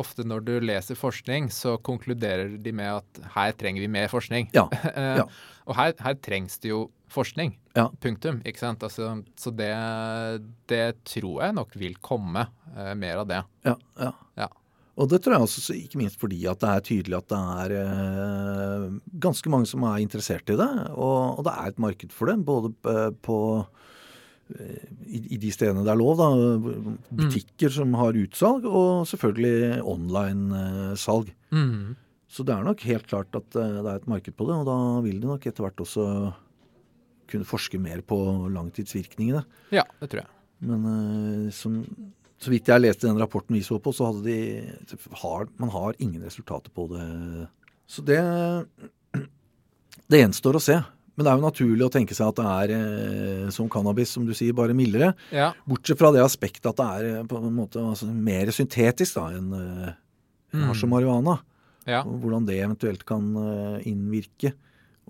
ofte 0.00 0.24
når 0.26 0.44
du 0.46 0.52
leser 0.64 0.96
forskning, 0.98 1.50
så 1.52 1.76
konkluderer 1.84 2.56
de 2.62 2.72
med 2.72 3.02
at 3.02 3.20
her 3.36 3.52
trenger 3.60 3.84
vi 3.84 3.90
mer 3.92 4.08
forskning. 4.12 4.50
Ja, 4.56 4.68
Eh, 4.94 5.20
ja. 5.20 5.26
Og 5.64 5.76
her, 5.78 5.94
her 6.04 6.16
trengs 6.20 6.58
det 6.60 6.70
jo 6.70 6.86
forskning. 7.12 7.54
Ja. 7.76 7.88
Punktum. 8.02 8.40
Ikke 8.46 8.60
sant? 8.60 8.82
Altså, 8.84 9.10
så 9.40 9.52
det, 9.54 9.70
det 10.70 10.84
tror 11.08 11.40
jeg 11.46 11.56
nok 11.56 11.72
vil 11.80 11.96
komme 12.04 12.46
eh, 12.74 12.92
mer 12.98 13.22
av 13.22 13.30
det. 13.30 13.40
Ja, 13.66 13.74
ja. 14.00 14.12
Ja. 14.38 14.50
Og 14.94 15.08
det 15.10 15.24
tror 15.24 15.34
jeg 15.34 15.46
også, 15.48 15.74
ikke 15.74 15.98
minst 15.98 16.20
fordi 16.20 16.44
at 16.46 16.60
det 16.62 16.70
er 16.70 16.84
tydelig 16.86 17.16
at 17.18 17.32
det 17.32 17.40
er 17.64 17.74
eh, 17.80 18.84
ganske 19.24 19.50
mange 19.50 19.66
som 19.70 19.86
er 19.88 20.04
interessert 20.04 20.52
i 20.52 20.58
det. 20.60 20.70
Og, 20.94 21.40
og 21.40 21.46
det 21.48 21.54
er 21.54 21.72
et 21.72 21.82
marked 21.82 22.14
for 22.14 22.30
det, 22.30 22.38
både 22.46 22.70
eh, 22.92 23.10
på 23.26 23.38
eh, 23.58 23.83
i, 24.52 25.20
i 25.34 25.38
de 25.40 25.50
stedene 25.54 25.84
det 25.86 25.92
er 25.92 25.98
lov, 26.00 26.20
da. 26.20 26.28
Butikker 27.22 27.72
som 27.72 27.94
har 27.98 28.16
utsalg, 28.18 28.66
og 28.68 29.06
selvfølgelig 29.08 29.82
online-salg. 29.94 31.30
Mm. 31.54 31.94
Så 32.34 32.42
det 32.46 32.54
er 32.54 32.66
nok 32.66 32.82
helt 32.88 33.06
klart 33.06 33.36
at 33.38 33.58
eh, 33.60 33.78
det 33.78 33.90
er 33.90 34.00
et 34.00 34.10
marked 34.10 34.34
på 34.34 34.48
det, 34.48 34.56
og 34.62 34.66
da 34.66 34.78
vil 35.04 35.20
de 35.22 35.30
nok 35.30 35.46
etter 35.46 35.64
hvert 35.64 35.84
også 35.84 36.06
kunne 37.30 37.48
forske 37.48 37.78
mer 37.80 38.02
på 38.04 38.18
langtidsvirkningene. 38.52 39.44
Ja, 39.74 39.86
det 40.00 40.10
tror 40.10 40.24
jeg. 40.24 40.30
Men 40.64 40.88
eh, 40.90 41.52
som, 41.54 41.78
så 42.42 42.52
vidt 42.52 42.70
jeg 42.70 42.82
leste 42.82 43.08
den 43.08 43.20
rapporten 43.20 43.56
vi 43.56 43.62
så 43.66 43.78
på, 43.82 43.94
så 43.94 44.10
hadde 44.10 44.24
de 44.26 44.98
har, 45.22 45.46
Man 45.62 45.72
har 45.74 45.96
ingen 45.98 46.24
resultater 46.26 46.74
på 46.74 46.88
det. 46.92 47.06
Så 47.86 48.02
det 48.02 48.20
Det 50.10 50.20
gjenstår 50.20 50.58
å 50.58 50.60
se. 50.60 50.74
Men 51.14 51.24
det 51.26 51.30
er 51.30 51.38
jo 51.38 51.44
naturlig 51.46 51.84
å 51.86 51.92
tenke 51.94 52.14
seg 52.18 52.26
at 52.32 52.38
det 52.40 52.46
er 52.50 52.72
eh, 52.74 53.50
som 53.54 53.68
cannabis, 53.70 54.10
som 54.16 54.24
du 54.26 54.32
sier, 54.34 54.52
bare 54.56 54.74
mildere. 54.74 55.12
Ja. 55.30 55.52
Bortsett 55.70 56.00
fra 56.00 56.10
det 56.14 56.24
aspektet 56.24 56.66
at 56.72 56.80
det 56.80 56.86
er 56.96 57.08
eh, 57.20 57.26
på 57.30 57.38
en 57.38 57.54
måte 57.54 57.78
altså, 57.82 58.08
mer 58.10 58.50
syntetisk 58.54 59.20
da 59.20 59.28
enn 59.36 59.52
eh, 59.60 59.92
Mm. 60.54 60.68
hasj 60.68 60.84
og 60.86 60.90
marihuana. 60.92 61.32
Ja. 61.82 62.04
Og 62.06 62.20
hvordan 62.22 62.44
det 62.46 62.60
eventuelt 62.62 63.00
kan 63.08 63.24
innvirke 63.82 64.52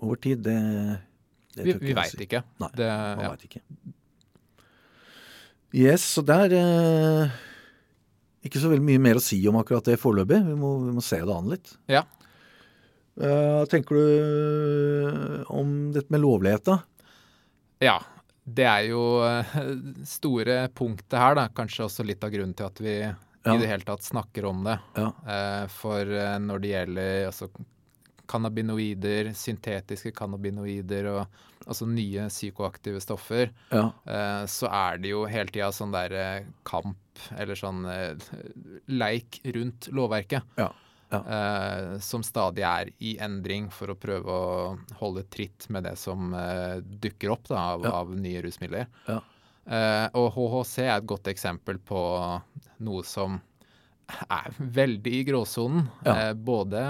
over 0.01 0.17
tid, 0.17 0.39
det, 0.41 0.55
det 1.53 1.67
Vi, 1.67 1.75
vi 1.83 1.93
veit 1.93 2.09
si. 2.15 2.17
ikke. 2.25 2.39
Nei, 2.63 2.69
Det, 2.73 2.87
Man 2.89 3.21
ja. 3.27 3.29
vet 3.35 3.43
ikke. 3.45 3.61
Yes, 5.75 6.01
så 6.15 6.23
det 6.25 6.35
er 6.47 6.55
eh, 6.57 7.35
ikke 8.47 8.61
så 8.63 8.69
veldig 8.71 8.85
mye 8.87 9.01
mer 9.05 9.19
å 9.19 9.23
si 9.23 9.37
om 9.51 9.57
akkurat 9.59 9.85
det 9.89 9.99
foreløpig. 10.01 10.41
Vi, 10.47 10.55
vi 10.55 10.93
må 10.97 11.03
se 11.03 11.19
det 11.21 11.35
an 11.35 11.49
litt. 11.51 11.73
Ja. 11.91 12.01
Eh, 13.21 13.65
tenker 13.71 13.95
du 13.95 15.43
om 15.47 15.91
dette 15.95 16.11
med 16.11 16.21
lovlighet, 16.25 16.65
da? 16.65 16.79
ja. 17.79 17.99
Det 18.45 18.61
er 18.69 18.83
jo 18.91 18.99
eh, 19.25 19.53
store 20.05 20.67
punktet 20.77 21.15
her, 21.17 21.33
da. 21.33 21.47
Kanskje 21.49 21.87
også 21.87 22.03
litt 22.05 22.21
av 22.23 22.29
grunnen 22.29 22.53
til 22.53 22.67
at 22.67 22.77
vi 22.83 22.93
Ja. 23.01 23.53
i 23.55 23.57
det 23.57 23.67
hele 23.71 23.81
tatt 23.87 24.03
snakker 24.05 24.45
om 24.45 24.59
det. 24.67 24.75
Ja. 24.99 25.07
Eh, 25.25 25.65
For 25.73 26.05
når 26.43 26.61
det 26.61 26.69
gjelder 26.75 27.25
altså, 27.31 27.47
cannabinoider, 28.29 29.31
syntetiske 29.37 30.11
cannabinoider 30.13 31.09
og 31.15 31.41
altså 31.65 31.87
nye 31.89 32.27
psykoaktive 32.29 33.01
stoffer, 33.01 33.49
Ja. 33.73 33.89
så 34.45 34.69
er 34.69 34.97
det 35.01 35.09
jo 35.09 35.25
hele 35.25 35.49
tida 35.49 35.71
sånn 35.73 35.91
der 35.93 36.45
kamp, 36.65 36.97
eller 37.37 37.55
sånn 37.57 37.81
leik 38.87 39.39
rundt 39.55 39.89
lovverket. 39.93 40.43
Ja. 40.57 40.69
Ja. 41.11 41.19
eh, 41.21 41.99
som 42.01 42.23
stadig 42.25 42.65
er 42.65 42.89
i 42.99 43.15
endring 43.21 43.69
for 43.71 43.93
å 43.93 43.97
prøve 43.99 44.31
å 44.31 44.97
holde 44.99 45.23
tritt 45.29 45.67
med 45.69 45.85
det 45.85 45.95
som 46.01 46.33
eh, 46.33 46.81
dukker 46.81 47.35
opp 47.35 47.47
da, 47.51 47.61
av, 47.75 47.85
Ja. 47.85 47.95
av 48.01 48.13
nye 48.17 48.41
rusmidler. 48.41 48.87
Ja. 49.07 49.21
Eh, 49.65 50.07
og 50.13 50.31
HHC 50.35 50.85
er 50.85 50.97
et 50.97 51.09
godt 51.09 51.29
eksempel 51.31 51.79
på 51.81 51.99
noe 52.85 53.03
som 53.07 53.39
er 54.29 54.53
veldig 54.57 55.13
i 55.19 55.23
gråsonen. 55.25 55.87
Eh, 56.05 56.33
både 56.33 56.81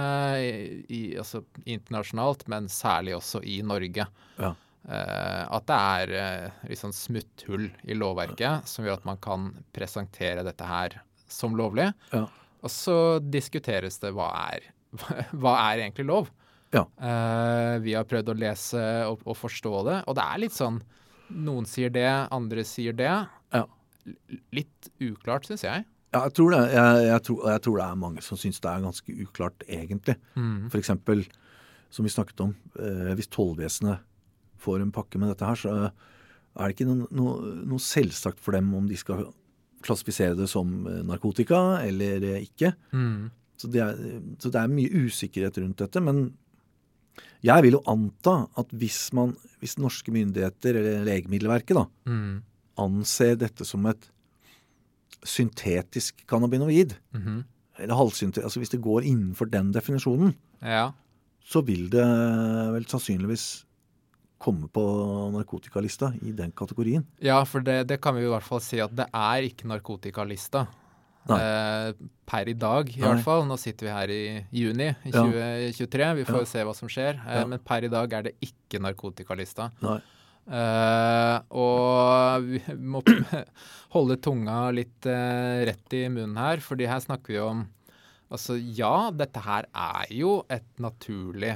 i, 0.44 0.52
i, 0.90 1.02
altså, 1.20 1.44
internasjonalt, 1.64 2.48
men 2.52 2.68
særlig 2.72 3.16
også 3.16 3.44
i 3.44 3.62
Norge. 3.64 4.08
Ja. 4.40 4.54
Uh, 4.86 5.44
at 5.50 5.64
det 5.66 5.76
er 5.76 6.12
uh, 6.14 6.66
litt 6.70 6.78
sånn 6.78 6.94
smutthull 6.94 7.64
i 7.90 7.96
lovverket 7.98 8.68
som 8.70 8.86
gjør 8.86 9.00
at 9.00 9.08
man 9.08 9.18
kan 9.18 9.48
presentere 9.74 10.44
dette 10.46 10.68
her 10.70 11.00
som 11.26 11.56
lovlig. 11.58 11.88
Ja. 12.12 12.28
Og 12.66 12.74
så 12.74 12.98
diskuteres 13.22 14.00
det 14.02 14.12
hva 14.16 14.32
er, 14.50 14.68
hva 15.40 15.56
er 15.70 15.86
egentlig 15.86 16.08
lov. 16.10 16.32
Ja. 16.74 16.84
Uh, 17.00 17.78
vi 17.86 17.94
har 17.96 18.08
prøvd 18.10 18.34
å 18.34 18.38
lese 18.38 18.84
og, 19.08 19.22
og 19.24 19.38
forstå 19.38 19.74
det, 19.88 20.00
og 20.10 20.18
det 20.18 20.26
er 20.26 20.42
litt 20.44 20.56
sånn 20.56 20.82
Noen 21.26 21.66
sier 21.66 21.90
det, 21.90 22.06
andre 22.30 22.62
sier 22.70 22.94
det. 22.94 23.10
Ja. 23.50 23.64
Litt 24.54 24.90
uklart, 25.02 25.48
syns 25.48 25.64
jeg. 25.66 25.82
Ja, 26.14 26.20
jeg 26.28 26.36
tror 26.38 26.54
det. 26.54 26.60
Jeg, 26.70 27.00
jeg, 27.08 27.22
tror, 27.26 27.40
jeg 27.50 27.62
tror 27.66 27.80
det 27.80 27.86
er 27.86 27.98
mange 28.04 28.22
som 28.22 28.38
syns 28.38 28.62
det 28.62 28.70
er 28.70 28.84
ganske 28.84 29.16
uklart, 29.24 29.66
egentlig. 29.66 30.16
Mm. 30.38 30.68
Eksempel, 30.78 31.24
som 31.90 32.06
vi 32.06 32.14
snakket 32.14 32.44
om, 32.46 32.54
eh, 32.78 33.10
hvis 33.18 33.32
tollvesenet 33.34 34.06
får 34.62 34.86
en 34.86 34.94
pakke 34.94 35.18
med 35.18 35.34
dette 35.34 35.50
her, 35.50 35.58
så 35.58 35.74
er 35.90 35.90
det 36.62 36.76
ikke 36.76 36.88
noe, 36.92 37.10
noe, 37.10 37.56
noe 37.74 37.82
selvsagt 37.82 38.40
for 38.46 38.54
dem 38.54 38.70
om 38.78 38.86
de 38.92 39.02
skal 39.02 39.26
klassifisere 39.86 40.36
det 40.40 40.48
som 40.52 40.72
eh, 40.90 41.02
narkotika 41.08 41.60
eller 41.86 42.24
eh, 42.34 42.42
ikke. 42.48 42.74
Mm. 42.96 43.30
Så 43.58 43.70
det, 43.72 43.80
er, 43.86 44.00
så 44.42 44.50
det 44.52 44.60
er 44.62 44.74
mye 44.74 45.06
usikkerhet 45.06 45.58
rundt 45.64 45.80
dette. 45.80 46.02
Men 46.04 46.26
jeg 47.46 47.64
vil 47.64 47.78
jo 47.78 47.84
anta 47.88 48.34
at 48.60 48.74
hvis, 48.76 49.14
man, 49.16 49.32
hvis 49.62 49.78
norske 49.80 50.12
myndigheter, 50.12 50.76
eller 50.82 51.06
Legemiddelverket, 51.08 51.78
da, 51.78 51.86
Mm. 52.10 52.42
anser 52.84 53.38
dette 53.40 53.64
som 53.66 53.86
et 53.88 54.10
syntetisk 55.26 56.26
cannabinoid, 56.28 56.96
Mhm. 57.14 57.44
eller 57.80 57.96
halvsyntet, 57.96 58.44
altså 58.44 58.60
hvis 58.60 58.70
det 58.70 58.82
går 58.82 59.02
innenfor 59.04 59.50
den 59.50 59.72
definisjonen, 59.72 60.36
Ja. 60.62 60.92
så 61.46 61.62
vil 61.66 61.90
det 61.90 62.04
vel 62.74 62.86
sannsynligvis 62.86 63.64
komme 64.46 64.70
på 64.70 64.86
narkotikalista 65.34 66.12
i 66.22 66.32
den 66.38 66.52
kategorien. 66.54 67.04
ja, 67.24 67.42
for 67.50 67.66
det, 67.66 67.82
det 67.90 67.98
kan 68.04 68.16
vi 68.16 68.22
i 68.28 68.32
hvert 68.32 68.46
fall 68.46 68.62
si 68.62 68.80
at 68.84 68.94
det 68.96 69.08
er 69.12 69.48
ikke 69.50 69.68
narkotikalista. 69.74 70.68
Eh, 71.26 71.92
per 72.30 72.50
i 72.52 72.54
dag, 72.54 72.90
i 72.94 73.00
Nei. 73.02 73.08
hvert 73.10 73.24
fall. 73.26 73.48
Nå 73.50 73.56
sitter 73.58 73.88
vi 73.88 73.94
her 73.96 74.12
i 74.14 74.24
juni 74.54 74.92
i 74.92 75.10
Ja. 75.10 75.24
2023. 75.26 76.10
Vi 76.20 76.26
får 76.28 76.44
Ja. 76.44 76.50
se 76.52 76.64
hva 76.68 76.76
som 76.78 76.88
skjer. 76.88 77.18
Eh, 77.26 77.40
Ja. 77.42 77.46
Men 77.50 77.60
per 77.66 77.84
i 77.84 77.90
dag 77.90 78.14
er 78.14 78.22
det 78.28 78.36
ikke 78.46 78.78
narkotikalista. 78.80 79.72
Eh, 80.46 81.40
og 81.58 82.44
vi 82.46 82.60
må 82.78 83.02
holde 83.96 84.18
tunga 84.22 84.70
litt 84.78 85.08
eh, 85.10 85.64
rett 85.66 85.96
i 85.98 86.04
munnen 86.14 86.38
her, 86.38 86.62
fordi 86.62 86.86
her 86.86 87.02
snakker 87.02 87.34
vi 87.34 87.40
om 87.42 87.66
Altså 88.34 88.56
ja, 88.58 89.12
dette 89.14 89.38
her 89.46 89.66
er 89.74 90.08
jo 90.10 90.40
et 90.50 90.66
naturlig 90.82 91.52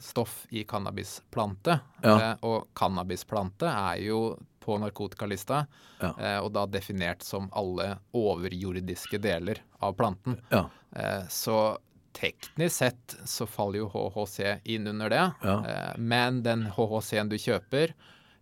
stoff 0.00 0.46
i 0.50 0.64
cannabisplante. 0.64 1.78
Ja. 2.02 2.14
Eh, 2.30 2.36
og 2.42 2.68
cannabisplante 2.74 3.66
er 3.70 4.00
jo 4.06 4.20
på 4.60 4.76
narkotikalista, 4.82 5.66
Ja. 6.00 6.12
eh, 6.18 6.38
og 6.44 6.52
da 6.52 6.66
definert 6.66 7.22
som 7.24 7.48
alle 7.56 7.98
overjordiske 8.14 9.18
deler 9.20 9.58
av 9.80 9.94
planten. 9.96 10.40
Ja. 10.52 10.66
Eh, 10.96 11.24
så 11.28 11.78
teknisk 12.18 12.76
sett 12.76 13.16
så 13.28 13.46
faller 13.46 13.78
jo 13.84 13.88
HHC 13.92 14.60
inn 14.64 14.86
under 14.90 15.08
det. 15.12 15.24
Ja. 15.42 15.56
Eh, 15.64 15.92
men 15.98 16.42
den 16.42 16.66
HHC-en 16.74 17.28
du 17.30 17.36
kjøper, 17.38 17.92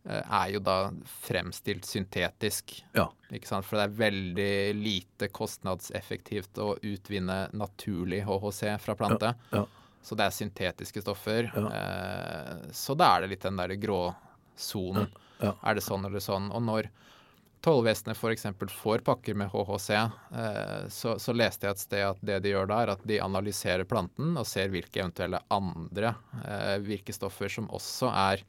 eh, 0.08 0.22
er 0.30 0.50
jo 0.54 0.60
da 0.60 0.90
fremstilt 1.06 1.84
syntetisk. 1.84 2.82
Ja. 2.94 3.08
Ikke 3.30 3.46
sant? 3.50 3.66
For 3.66 3.76
det 3.76 3.84
er 3.90 3.98
veldig 4.10 4.82
lite 4.82 5.28
kostnadseffektivt 5.28 6.58
å 6.62 6.76
utvinne 6.82 7.50
naturlig 7.52 8.24
HHC 8.24 8.78
fra 8.80 8.94
plante. 8.94 9.34
Ja. 9.52 9.66
Så 10.02 10.18
det 10.18 10.26
er 10.26 10.34
syntetiske 10.34 11.02
stoffer. 11.02 11.50
Ja. 11.54 11.66
Eh, 11.80 12.68
så 12.76 12.94
da 12.98 13.14
er 13.14 13.24
det 13.24 13.34
litt 13.34 13.46
den 13.46 13.58
derre 13.58 13.78
gråsonen. 13.80 15.10
Ja. 15.40 15.56
Er 15.62 15.76
det 15.76 15.84
sånn 15.84 16.06
eller 16.08 16.22
sånn? 16.22 16.48
Og 16.54 16.62
når 16.64 16.90
Tollvesenet 17.66 18.16
f.eks. 18.16 18.46
får 18.70 19.02
pakker 19.02 19.34
med 19.34 19.50
HHC, 19.50 19.90
eh, 19.90 20.88
så, 20.88 21.16
så 21.18 21.32
leste 21.34 21.66
jeg 21.66 21.74
et 21.74 21.82
sted 21.82 22.04
at 22.06 22.20
det 22.22 22.36
de 22.44 22.52
gjør 22.52 22.68
da, 22.70 22.82
er 22.84 22.92
at 22.94 23.02
de 23.08 23.16
analyserer 23.22 23.88
planten 23.88 24.36
og 24.38 24.46
ser 24.46 24.70
hvilke 24.70 25.02
eventuelle 25.02 25.40
andre 25.50 26.12
eh, 26.44 26.76
virkestoffer 26.84 27.50
som 27.50 27.66
også 27.74 28.12
er 28.12 28.44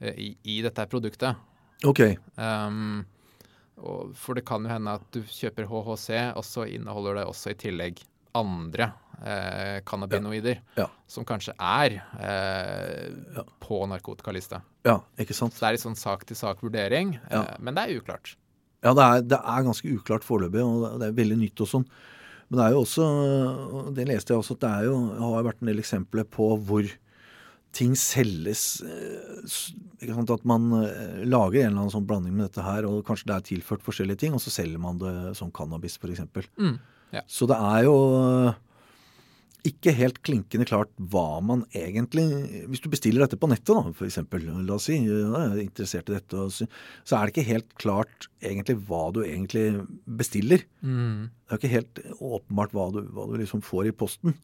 eh, 0.00 0.18
i, 0.18 0.30
i 0.56 0.56
dette 0.66 0.88
produktet. 0.90 1.38
Ok. 1.86 2.02
Um, 2.34 3.04
for 4.16 4.34
det 4.34 4.46
kan 4.48 4.64
jo 4.64 4.72
hende 4.72 4.96
at 4.98 5.06
du 5.14 5.20
kjøper 5.22 5.68
HHC, 5.70 6.10
og 6.34 6.44
så 6.48 6.66
inneholder 6.66 7.20
det 7.20 7.26
også 7.30 7.52
i 7.52 7.60
tillegg 7.60 8.02
andre 8.36 8.90
eh, 9.24 9.80
cannabinoider, 9.88 10.58
Ja. 10.76 10.86
som 11.08 11.24
kanskje 11.24 11.54
er 11.58 11.96
eh, 12.20 13.46
på 13.64 13.78
narkotikalista. 13.88 14.60
Ja, 14.84 14.98
ikke 15.18 15.34
sant. 15.34 15.54
Så 15.56 15.60
det 15.64 15.68
er 15.70 15.76
litt 15.78 15.84
sånn 15.86 15.96
sak-til-sak-vurdering, 15.98 17.16
Ja. 17.30 17.42
eh, 17.42 17.56
men 17.60 17.74
det 17.74 17.84
er 17.88 18.00
uklart. 18.00 18.36
Ja, 18.84 18.92
det 18.94 19.02
er, 19.02 19.22
det 19.22 19.38
er 19.40 19.64
ganske 19.66 19.88
uklart 19.98 20.22
foreløpig, 20.22 20.62
og 20.62 21.00
det- 21.00 21.08
er 21.08 21.12
veldig 21.16 21.38
nytt 21.40 21.60
og 21.64 21.66
sånn. 21.68 21.86
Men 22.50 22.58
det 22.60 22.66
er 22.66 22.72
jo 22.76 22.82
også, 22.84 23.94
det 23.94 24.06
leste 24.06 24.30
jeg 24.34 24.38
også, 24.38 24.52
at 24.54 24.60
det 24.60 24.70
er 24.70 24.84
jo, 24.84 24.98
har 25.34 25.42
vært 25.48 25.62
en 25.62 25.66
del 25.72 25.80
eksempler 25.82 26.24
på 26.30 26.52
hvor 26.62 26.86
ting 27.72 27.92
selges 27.94 28.80
eh, 28.86 30.12
At 30.32 30.44
man 30.44 30.70
eh, 30.84 31.24
lager 31.24 31.64
en 31.64 31.72
eller 31.72 31.80
annen 31.82 31.90
sånn 31.90 32.06
blanding 32.06 32.32
med 32.36 32.46
dette 32.50 32.62
her, 32.64 32.84
og 32.86 33.04
kanskje 33.04 33.26
det 33.26 33.34
er 33.36 33.56
tilført 33.56 33.82
forskjellige 33.82 34.18
ting, 34.18 34.32
og 34.36 34.40
så 34.40 34.50
selger 34.52 34.78
man 34.78 34.98
det 34.98 35.36
som 35.36 35.50
cannabis, 35.50 35.98
f.eks. 35.98 36.20
Mm, 36.56 36.78
ja. 37.14 37.22
Så 37.30 37.46
det 37.50 37.56
er 37.56 37.84
jo 37.86 37.96
eh, 38.18 38.56
ikke 39.66 39.94
helt 39.96 40.18
klinkende 40.26 40.66
klart 40.68 40.90
hva 41.10 41.40
man 41.44 41.64
egentlig 41.76 42.24
Hvis 42.70 42.82
du 42.84 42.88
bestiller 42.92 43.24
dette 43.24 43.38
på 43.40 43.48
nettet, 43.50 43.72
da, 43.74 43.92
eksempel, 44.06 44.46
la 44.66 44.76
oss 44.76 44.88
si, 44.90 44.98
ja, 45.02 45.20
jeg 45.26 45.52
er 45.52 45.62
interessert 45.64 46.10
i 46.10 46.16
dette, 46.16 46.48
så, 46.54 46.66
er 47.16 47.26
det 47.26 47.34
ikke 47.34 47.48
helt 47.50 47.72
klart 47.80 48.28
egentlig 48.42 48.78
hva 48.88 49.06
du 49.14 49.22
egentlig 49.24 49.68
bestiller. 50.18 50.66
Mm, 50.82 51.30
Det 51.46 51.54
er 51.54 51.62
ikke 51.62 51.74
helt 51.76 52.02
åpenbart 52.18 52.76
hva 52.76 52.90
du, 52.94 53.00
hva 53.14 53.30
du 53.30 53.38
liksom 53.40 53.64
får 53.64 53.90
i 53.90 53.96
posten, 54.04 54.36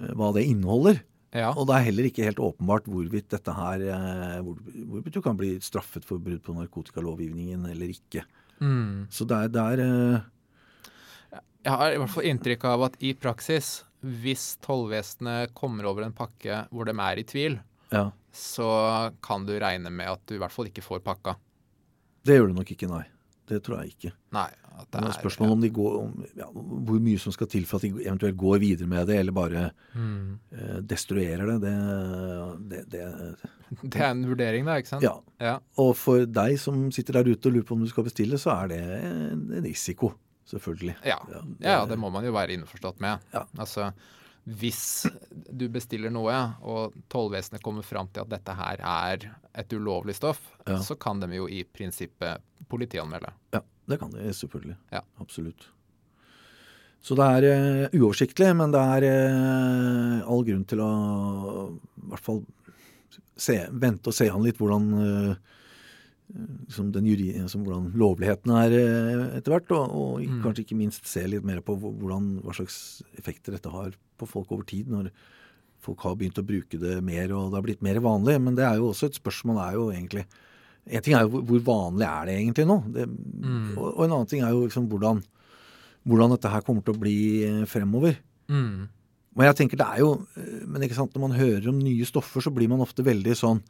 eh, 0.00 0.14
hva 0.16 0.32
det 0.36 0.46
inneholder. 0.48 1.02
ja. 1.34 1.50
Og 1.52 1.68
det 1.68 1.76
er 1.76 1.88
heller 1.90 2.08
ikke 2.08 2.28
helt 2.28 2.42
åpenbart 2.42 2.88
hvorvidt 2.88 3.32
dette 3.34 3.56
her 3.56 3.84
eh, 3.84 4.38
hvor, 4.44 4.60
Hvorvidt 4.60 5.18
du 5.18 5.22
kan 5.24 5.36
bli 5.40 5.56
straffet 5.64 6.06
for 6.06 6.22
brudd 6.22 6.44
på 6.44 6.56
narkotikalovgivningen 6.56 7.66
eller 7.72 7.92
ikke. 7.92 8.24
Mm. 8.60 9.10
Så 9.12 9.26
det 9.28 9.36
er, 9.36 9.52
det 9.52 9.64
er 9.74 10.22
Jeg 11.64 11.72
har 11.80 11.94
i 11.94 12.00
hvert 12.00 12.12
fall 12.12 12.28
inntrykk 12.28 12.66
av 12.68 12.82
at 12.90 12.98
i 13.00 13.14
praksis, 13.16 13.78
hvis 14.04 14.58
tollvesenet 14.64 15.54
kommer 15.56 15.88
over 15.88 16.04
en 16.04 16.12
pakke 16.16 16.66
hvor 16.70 16.88
de 16.88 16.92
er 16.92 17.22
i 17.22 17.24
tvil, 17.24 17.58
Ja. 17.92 18.10
så 18.32 19.12
kan 19.24 19.46
du 19.46 19.54
regne 19.58 19.90
med 19.90 20.10
at 20.10 20.26
du 20.26 20.34
i 20.36 20.38
hvert 20.42 20.52
fall 20.52 20.68
ikke 20.68 20.84
får 20.84 21.00
pakka. 21.00 21.36
Det 22.24 22.36
gjør 22.36 22.48
det 22.52 22.58
nok 22.58 22.70
ikke, 22.74 22.88
nei. 22.88 23.04
Det 23.48 23.62
tror 23.64 23.82
jeg 23.82 23.94
ikke. 23.94 24.12
Nei. 24.32 24.50
At 24.74 24.88
det 24.90 25.00
Det 25.04 25.08
er 25.08 25.20
spørsmål 25.20 25.50
om 25.54 25.60
de 25.60 25.68
går, 25.70 25.96
om, 26.00 26.24
ja, 26.36 26.46
hvor 26.50 26.98
mye 26.98 27.18
som 27.22 27.32
skal 27.32 27.46
til 27.46 27.64
for 27.68 27.78
at 27.78 27.82
de 27.86 28.06
eventuelt 28.08 28.36
går 28.36 28.58
videre 28.58 28.88
med 28.90 29.06
det, 29.06 29.18
eller 29.20 29.32
bare 29.32 29.70
mm. 29.94 30.38
eh, 30.50 30.78
destruerer 30.82 31.46
det. 31.46 31.60
Det, 31.62 31.74
det, 32.70 32.80
det. 32.90 33.04
Det 33.82 34.00
er 34.00 34.10
en 34.10 34.26
vurdering, 34.26 34.66
da, 34.66 34.76
ikke 34.78 34.88
sant? 34.88 35.02
Ja. 35.02 35.14
Ja. 35.40 35.58
Og 35.82 35.94
for 35.98 36.26
deg 36.26 36.58
som 36.62 36.90
sitter 36.94 37.20
der 37.20 37.30
ute 37.32 37.48
og 37.48 37.54
lurer 37.56 37.66
på 37.68 37.74
om 37.74 37.84
du 37.84 37.90
skal 37.90 38.06
bestille, 38.06 38.38
så 38.38 38.52
er 38.64 38.68
det 38.70 38.80
en 38.82 39.46
risiko, 39.64 40.12
selvfølgelig. 40.50 40.96
Ja. 41.06 41.18
Ja, 41.30 41.42
ja, 41.64 41.78
det 41.88 41.98
må 42.00 42.10
man 42.14 42.26
jo 42.26 42.34
være 42.34 42.56
innforstått 42.56 43.00
med. 43.04 43.22
Ja. 43.34 43.44
Altså, 43.60 43.90
hvis 44.44 45.06
du 45.48 45.66
bestiller 45.72 46.12
noe, 46.12 46.34
og 46.60 46.96
tollvesenet 47.12 47.62
kommer 47.64 47.86
fram 47.86 48.10
til 48.12 48.24
at 48.24 48.32
dette 48.34 48.56
her 48.58 48.82
er 48.84 49.28
et 49.56 49.76
ulovlig 49.76 50.16
stoff, 50.18 50.42
så 50.64 50.98
kan 51.00 51.22
de 51.22 51.30
jo 51.38 51.48
i 51.48 51.62
prinsippet 51.64 52.44
politianmelde. 52.68 53.32
Ja, 53.56 53.62
det 53.88 54.00
kan 54.02 54.12
de 54.12 54.32
selvfølgelig. 54.36 54.76
Ja. 54.92 55.00
Absolutt. 55.22 55.70
Så 57.04 57.16
det 57.18 57.24
er 57.36 57.46
uh, 57.52 57.96
uoversiktlig, 57.98 58.48
men 58.56 58.72
det 58.72 58.80
er 58.80 59.06
uh, 59.12 60.20
all 60.24 60.44
grunn 60.46 60.64
til 60.68 60.80
å 60.80 60.92
i 62.00 62.06
hvert 62.12 62.24
fall 62.24 62.40
se, 63.36 63.58
vente 63.72 64.08
og 64.08 64.16
se 64.16 64.28
an 64.30 64.44
litt 64.44 64.60
hvordan 64.60 64.84
eh, 65.00 65.54
liksom 66.32 66.90
den 66.94 67.06
juri, 67.06 67.28
liksom 67.36 67.64
hvordan 67.66 67.90
lovligheten 68.00 68.50
er 68.56 68.72
eh, 68.78 69.24
etter 69.38 69.52
hvert, 69.54 69.70
og, 69.76 69.92
og 69.92 70.22
Mm. 70.24 70.40
kanskje 70.42 70.64
ikke 70.64 70.78
minst 70.78 71.06
se 71.06 71.22
litt 71.28 71.44
mer 71.44 71.60
på 71.60 71.76
hvordan, 71.76 72.40
hva 72.42 72.54
slags 72.56 73.02
effekter 73.18 73.52
dette 73.52 73.70
har 73.70 73.92
på 74.18 74.26
folk 74.30 74.50
over 74.52 74.64
tid, 74.64 74.88
når 74.88 75.10
folk 75.84 76.00
har 76.00 76.16
begynt 76.16 76.38
å 76.40 76.46
bruke 76.46 76.78
det 76.80 76.96
mer 77.04 77.28
og 77.36 77.50
det 77.52 77.58
har 77.58 77.66
blitt 77.66 77.82
mer 77.84 78.00
vanlig. 78.00 78.38
Men 78.40 78.54
det 78.56 78.64
er 78.64 78.78
jo 78.80 78.88
også 78.88 79.10
et 79.10 79.18
spørsmål 79.20 79.60
er 79.68 79.76
jo 79.76 79.90
egentlig 79.92 80.24
En 80.86 81.00
ting 81.00 81.14
er 81.16 81.22
jo 81.24 81.40
hvor, 81.40 81.60
vanlig 81.64 82.04
er 82.04 82.26
det 82.28 82.32
egentlig 82.42 82.64
nå? 82.68 82.74
Det, 82.92 83.04
og, 83.78 83.86
og 83.96 84.02
en 84.04 84.12
annen 84.18 84.26
ting 84.28 84.42
er 84.44 84.50
jo 84.52 84.66
liksom 84.66 84.84
hvordan, 84.92 85.22
hvordan 86.04 86.34
dette 86.34 86.50
her 86.52 86.60
kommer 86.60 86.84
til 86.84 86.92
å 86.92 87.00
bli 87.00 87.14
eh, 87.44 87.62
fremover. 87.64 88.18
Mm. 88.52 88.88
Men 89.34 89.46
jeg 89.48 89.56
tenker 89.62 89.80
det 89.80 89.86
er 89.86 90.02
jo 90.02 90.10
eh, 90.36 90.58
Men 90.68 90.84
ikke 90.84 90.98
sant, 90.98 91.14
når 91.16 91.22
man 91.24 91.38
hører 91.38 91.70
om 91.72 91.78
nye 91.80 92.04
stoffer, 92.04 92.44
så 92.44 92.52
blir 92.52 92.68
man 92.68 92.84
ofte 92.84 93.00
veldig 93.06 93.32
sånn 93.40 93.62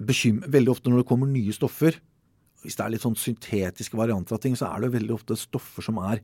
Veldig 0.00 0.68
ofte 0.72 0.90
når 0.90 1.02
det 1.02 1.06
kommer 1.08 1.26
nye 1.30 1.52
stoffer, 1.52 1.94
hvis 2.64 2.76
det 2.76 2.84
er 2.84 2.90
litt 2.94 3.02
sånn 3.04 3.14
syntetiske 3.18 3.96
varianter 3.96 4.34
av 4.34 4.40
ting, 4.40 4.54
så 4.56 4.66
er 4.74 4.80
det 4.80 4.92
veldig 4.94 5.14
ofte 5.14 5.36
stoffer 5.36 5.82
som 5.84 5.98
er 5.98 6.20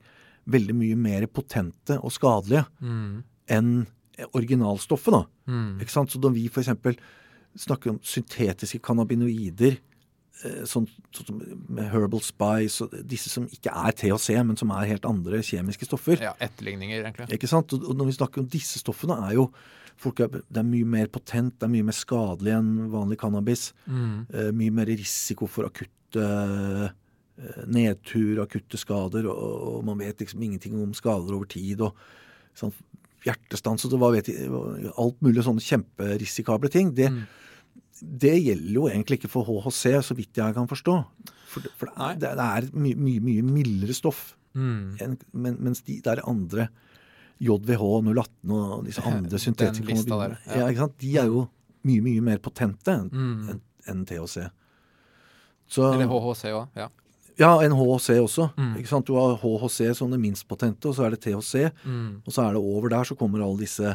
veldig 0.48 0.74
mye 0.74 0.96
mer 0.96 1.26
potente 1.26 1.98
og 2.02 2.10
skadelige 2.10 2.66
Mm. 2.80 3.22
enn 3.48 3.86
originalstoffet. 4.34 5.12
da. 5.12 5.24
Mm. 5.48 5.80
Ikke 5.80 5.90
sant? 5.90 6.10
Så 6.10 6.18
når 6.20 6.32
vi 6.34 6.48
f.eks. 6.48 6.68
snakker 7.56 7.90
om 7.90 7.98
syntetiske 8.02 8.80
cannabinoider, 8.80 9.78
sånn, 10.64 10.86
sånn 11.12 11.26
som 11.26 11.40
med 11.68 11.90
Herbal 11.92 12.22
Spice 12.24 12.84
og 12.86 12.94
disse 13.08 13.28
som 13.32 13.44
ikke 13.52 13.72
er 13.74 13.92
THC, 13.92 14.38
men 14.46 14.56
som 14.56 14.70
er 14.72 14.88
helt 14.90 15.04
andre 15.04 15.42
kjemiske 15.44 15.84
stoffer, 15.88 16.20
Ja, 16.22 16.32
etterligninger, 16.40 17.02
egentlig. 17.04 17.28
ikke 17.36 17.48
sant? 17.50 17.72
Og 17.76 17.92
når 17.96 18.06
vi 18.10 18.16
snakker 18.18 18.40
om 18.40 18.48
disse 18.48 18.78
stoffene, 18.80 19.18
er 19.28 19.34
jo 19.36 19.50
folk 20.00 20.20
er, 20.24 20.28
det 20.28 20.56
er 20.62 20.64
mye 20.64 20.86
mer 20.88 21.06
potent, 21.12 21.58
det 21.60 21.66
er 21.68 21.74
mye 21.74 21.84
mer 21.84 21.92
skadelig 21.92 22.54
enn 22.56 22.70
vanlig 22.90 23.18
cannabis. 23.20 23.72
Mm. 23.86 24.26
Eh, 24.32 24.50
mye 24.56 24.70
mer 24.72 24.86
risiko 24.88 25.46
for 25.46 25.68
akutte 25.68 26.24
eh, 26.24 27.60
nedtur, 27.68 28.40
akutte 28.44 28.78
skader, 28.80 29.28
og, 29.28 29.76
og 29.76 29.84
man 29.84 29.98
vet 30.00 30.20
liksom 30.24 30.42
ingenting 30.42 30.78
om 30.80 30.94
skader 30.96 31.36
over 31.36 31.48
tid. 31.52 31.80
og 31.84 31.94
sånn 32.56 32.72
Hjertestans 33.20 33.84
og 33.84 33.90
det 33.92 33.98
var, 34.00 34.14
vet 34.16 34.28
alt 34.96 35.18
mulig 35.20 35.42
sånne 35.44 35.60
kjemperisikable 35.60 36.70
ting. 36.72 36.94
Det, 36.96 37.10
Mm. 37.12 37.26
Det 38.00 38.34
gjelder 38.44 38.74
jo 38.74 38.86
egentlig 38.88 39.18
ikke 39.20 39.30
for 39.32 39.44
HHC, 39.48 39.98
så 40.06 40.14
vidt 40.16 40.36
jeg 40.40 40.54
kan 40.56 40.68
forstå. 40.70 40.94
For, 41.50 41.64
for 41.76 41.90
det, 42.16 42.28
er, 42.30 42.36
det, 42.38 42.46
er 42.46 42.68
mye, 42.78 42.96
mye, 42.96 43.20
mye 43.24 43.42
mildere 43.44 43.94
stoff. 43.96 44.34
Mm. 44.54 44.96
En, 45.04 45.16
men, 45.32 45.56
mens 45.62 45.82
de 45.86 45.98
der 46.04 46.22
andre 46.28 46.68
JVH, 47.40 47.82
018 48.06 48.54
og 48.56 48.86
disse 48.86 49.02
andre 49.10 49.38
syntetiske 49.40 50.06
der, 50.08 50.36
ja. 50.46 50.62
ja, 50.62 50.68
ikke 50.70 50.84
sant? 50.86 50.96
De 51.02 51.12
er 51.18 51.28
jo 51.30 51.44
mye, 51.88 52.02
mye 52.04 52.24
mer 52.24 52.40
potente 52.44 52.92
enn 52.92 53.10
Mm. 53.12 53.44
en, 53.54 53.60
en 53.88 54.00
THC. 54.08 54.48
Så, 55.70 55.86
Eller 55.94 56.10
HHC 56.10 56.50
òg, 56.50 56.66
ja. 56.76 56.88
ja, 57.38 57.50
en 57.64 57.72
HHC 57.78 58.18
også. 58.20 58.48
Mm. 58.58 58.72
Ikke 58.80 58.90
sant? 58.90 59.06
Du 59.06 59.14
har 59.16 59.36
HHC 59.40 59.92
som 59.96 60.10
det 60.12 60.18
minst 60.20 60.46
potente, 60.50 60.90
og 60.90 60.96
så 60.98 61.06
er 61.06 61.14
det 61.14 61.20
THC. 61.24 61.70
Mm. 61.84 62.20
Og 62.26 62.32
så 62.34 62.42
er 62.48 62.56
det 62.56 62.62
over 62.62 62.90
der 62.92 63.06
så 63.06 63.14
kommer 63.18 63.42
alle 63.44 63.62
disse 63.62 63.94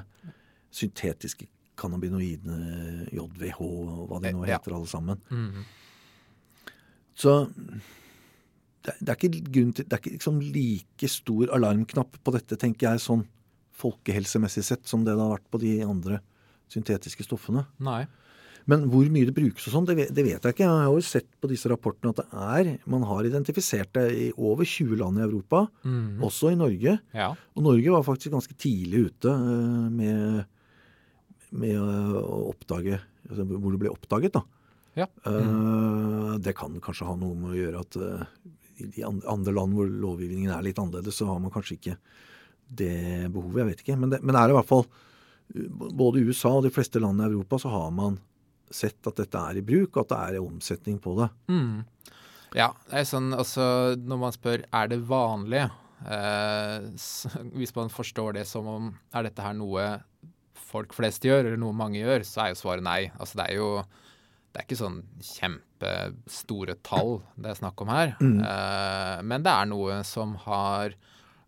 syntetiske 0.75 1.47
cannabinoidene, 1.77 3.09
JVH 3.13 3.59
og 3.61 4.09
hva 4.09 4.21
de 4.23 4.31
nå 4.35 4.45
Ja. 4.47 4.57
heter 4.57 4.75
alle 4.75 4.87
sammen. 4.91 5.19
Mm. 5.29 5.63
Så 7.15 7.35
det, 8.85 8.93
det 9.01 9.09
er 9.13 9.15
ikke 9.19 9.45
grunn 9.51 9.71
til 9.75 9.85
Det 9.87 9.93
er 9.97 10.01
ikke 10.03 10.17
liksom 10.17 10.41
like 10.55 11.09
stor 11.09 11.53
alarmknapp 11.55 12.19
på 12.23 12.33
dette, 12.35 12.57
tenker 12.61 12.91
jeg, 12.91 12.99
sånn 13.05 13.25
folkehelsemessig 13.75 14.63
sett, 14.63 14.85
som 14.87 15.03
det 15.03 15.15
det 15.15 15.23
har 15.23 15.33
vært 15.37 15.49
på 15.51 15.59
de 15.59 15.73
andre 15.83 16.21
syntetiske 16.71 17.25
stoffene. 17.27 17.65
Nei. 17.83 18.05
Men 18.65 18.87
hvor 18.89 19.05
mye 19.13 19.27
det 19.27 19.35
brukes 19.35 19.67
og 19.67 19.73
sånn, 19.75 19.85
det, 19.85 20.07
det 20.15 20.23
vet 20.25 20.41
jeg 20.41 20.55
ikke. 20.55 20.63
Jeg 20.65 20.85
har 20.87 20.95
jo 20.95 21.01
sett 21.05 21.27
på 21.43 21.49
disse 21.51 21.69
rapportene 21.69 22.09
at 22.15 22.21
det 22.23 22.25
er 22.33 22.69
Man 22.89 23.03
har 23.05 23.27
identifisert 23.27 23.91
det 23.93 24.05
i 24.17 24.29
over 24.41 24.65
20 24.65 24.95
land 25.03 25.19
i 25.21 25.25
Europa, 25.27 25.67
Mm. 25.85 26.23
også 26.25 26.49
i 26.53 26.57
Norge. 26.57 26.95
Ja. 27.13 27.27
Og 27.55 27.63
Norge 27.67 27.91
var 27.93 28.01
faktisk 28.07 28.33
ganske 28.33 28.55
tidlig 28.57 29.03
ute 29.11 29.29
eh, 29.29 29.89
med, 29.93 30.45
med 31.55 31.79
å 31.79 32.51
oppdage 32.51 32.99
altså 33.29 33.45
Hvor 33.49 33.71
det 33.73 33.79
ble 33.81 33.89
oppdaget, 33.93 34.35
da. 34.35 34.41
ja. 34.99 35.07
Eh, 35.25 36.35
Det 36.45 36.53
kan 36.57 36.75
kanskje 36.83 37.07
ha 37.07 37.15
noe 37.17 37.33
med 37.39 37.55
å 37.55 37.57
gjøre 37.57 37.79
at 37.81 37.97
eh, 37.97 38.25
i 38.83 38.89
de 38.91 39.05
andre- 39.07 39.29
andre 39.31 39.53
land 39.55 39.73
hvor 39.73 39.87
lovgivningen 39.89 40.51
er 40.51 40.61
litt 40.67 40.77
annerledes, 40.81 41.15
så 41.17 41.25
har 41.29 41.39
man 41.39 41.51
kanskje 41.53 41.77
ikke 41.79 41.95
det 42.69 43.31
behovet. 43.33 43.61
Jeg 43.63 43.69
vet 43.71 43.81
ikke. 43.85 43.97
Men 44.01 44.09
det, 44.13 44.19
men 44.21 44.35
det 44.35 44.41
er 44.43 44.53
i 44.53 44.57
hvert 44.57 44.69
fall 44.69 44.85
eh, 44.85 45.67
Både 45.95 46.19
i 46.21 46.25
USA 46.27 46.51
og 46.57 46.63
de 46.67 46.73
fleste 46.75 46.99
land 47.01 47.21
i 47.23 47.27
Europa 47.29 47.59
så 47.61 47.71
har 47.73 47.91
man 47.95 48.19
sett 48.73 49.05
at 49.07 49.15
dette 49.21 49.37
er 49.37 49.59
i 49.61 49.65
bruk, 49.65 49.93
og 49.95 50.03
at 50.05 50.11
det 50.11 50.21
er 50.39 50.41
omsetning 50.43 50.97
på 50.99 51.13
det. 51.19 51.27
Mm. 51.53 51.83
Ja, 52.57 52.71
det 52.89 53.01
er 53.01 53.05
sånn 53.09 53.33
altså 53.35 53.65
Når 53.99 54.17
man 54.21 54.33
spør 54.35 54.63
er 54.73 54.87
det 54.91 55.01
vanlig, 55.07 55.65
eh, 56.09 56.77
hvis 57.57 57.75
man 57.77 57.89
forstår 57.93 58.37
det 58.39 58.45
som 58.49 58.67
om 58.69 58.91
er 59.13 59.27
dette 59.29 59.45
her 59.45 59.53
noe 59.57 59.85
folk 60.55 60.93
flest 60.93 61.23
gjør, 61.27 61.45
eller 61.45 61.57
noe 61.61 61.73
mange 61.73 61.99
gjør, 62.01 62.23
så 62.25 62.45
er 62.45 62.53
jo 62.53 62.59
svaret 62.61 62.83
nei. 62.83 63.11
Altså 63.19 63.35
det 63.41 63.49
er 63.51 63.55
jo 63.59 63.69
det 64.55 64.61
er 64.61 64.65
ikke 64.69 64.77
sånn 64.79 65.01
kjempestore 65.19 66.75
tall 66.85 67.17
det 67.35 67.51
er 67.51 67.57
snakk 67.59 67.81
om 67.83 67.89
her. 67.91 68.13
Eh, 68.21 69.17
men 69.27 69.43
det 69.43 69.51
er 69.51 69.67
noe 69.69 69.97
som 70.07 70.35
har 70.45 70.95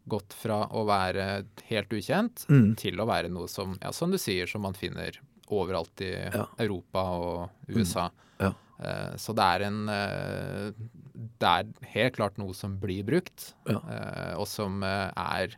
gått 0.07 0.35
fra 0.39 0.61
å 0.71 0.85
være 0.87 1.45
helt 1.69 1.89
ukjent 1.95 2.45
Mm. 2.49 2.75
til 2.79 2.95
å 2.99 3.07
være 3.07 3.29
noe 3.31 3.47
som, 3.51 3.77
ja, 3.81 3.91
som 3.91 4.11
du 4.11 4.17
sier, 4.17 4.47
som 4.47 4.61
man 4.61 4.73
finner 4.73 5.17
overalt 5.49 6.01
i 6.01 6.11
Ja. 6.33 6.45
Europa 6.59 6.99
og 6.99 7.49
USA. 7.69 8.09
Ja. 8.39 8.53
Eh, 8.79 9.15
Så 9.17 9.33
det 9.35 9.43
er 9.43 9.65
en 9.67 9.89
eh, 9.89 10.71
Det 11.39 11.47
er 11.47 11.65
helt 11.93 12.15
klart 12.15 12.37
noe 12.37 12.53
som 12.53 12.77
blir 12.79 13.03
brukt, 13.03 13.53
og 14.37 14.45
som 14.47 14.83
er 14.83 15.55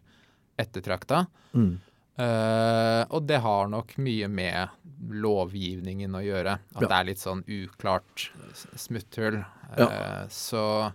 ettertrakta. 0.58 1.28
Mm. 1.54 1.80
Eh, 2.20 3.04
og 3.16 3.24
det 3.30 3.40
har 3.40 3.70
nok 3.72 3.94
mye 4.04 4.28
med 4.28 5.12
lovgivningen 5.24 6.18
å 6.20 6.24
gjøre. 6.24 6.58
At 6.76 6.82
Ja. 6.82 6.88
det 6.88 6.96
er 6.98 7.06
litt 7.08 7.22
sånn 7.22 7.44
uklart 7.48 8.32
smutthull. 8.76 9.46
Ja. 9.78 9.86
Uh, 9.86 10.26
så 10.28 10.92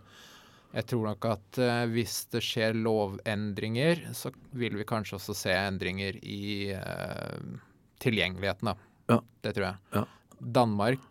jeg 0.75 0.87
tror 0.91 1.07
nok 1.07 1.25
at 1.31 1.59
uh, 1.63 1.87
hvis 1.87 2.27
det 2.35 2.43
skjer 2.43 2.75
lovendringer, 2.75 4.13
så 4.13 4.33
vil 4.53 4.77
vi 4.77 4.85
kanskje 4.85 5.17
også 5.17 5.35
se 5.35 5.55
endringer 5.55 6.19
i 6.21 6.75
tilgjengeligheten, 8.03 8.69
da. 8.69 8.77
Ja. 9.09 9.21
Det 9.41 9.55
tror 9.55 9.67
jeg. 9.71 9.77
Ja. 9.95 10.05
Danmark, 10.45 11.07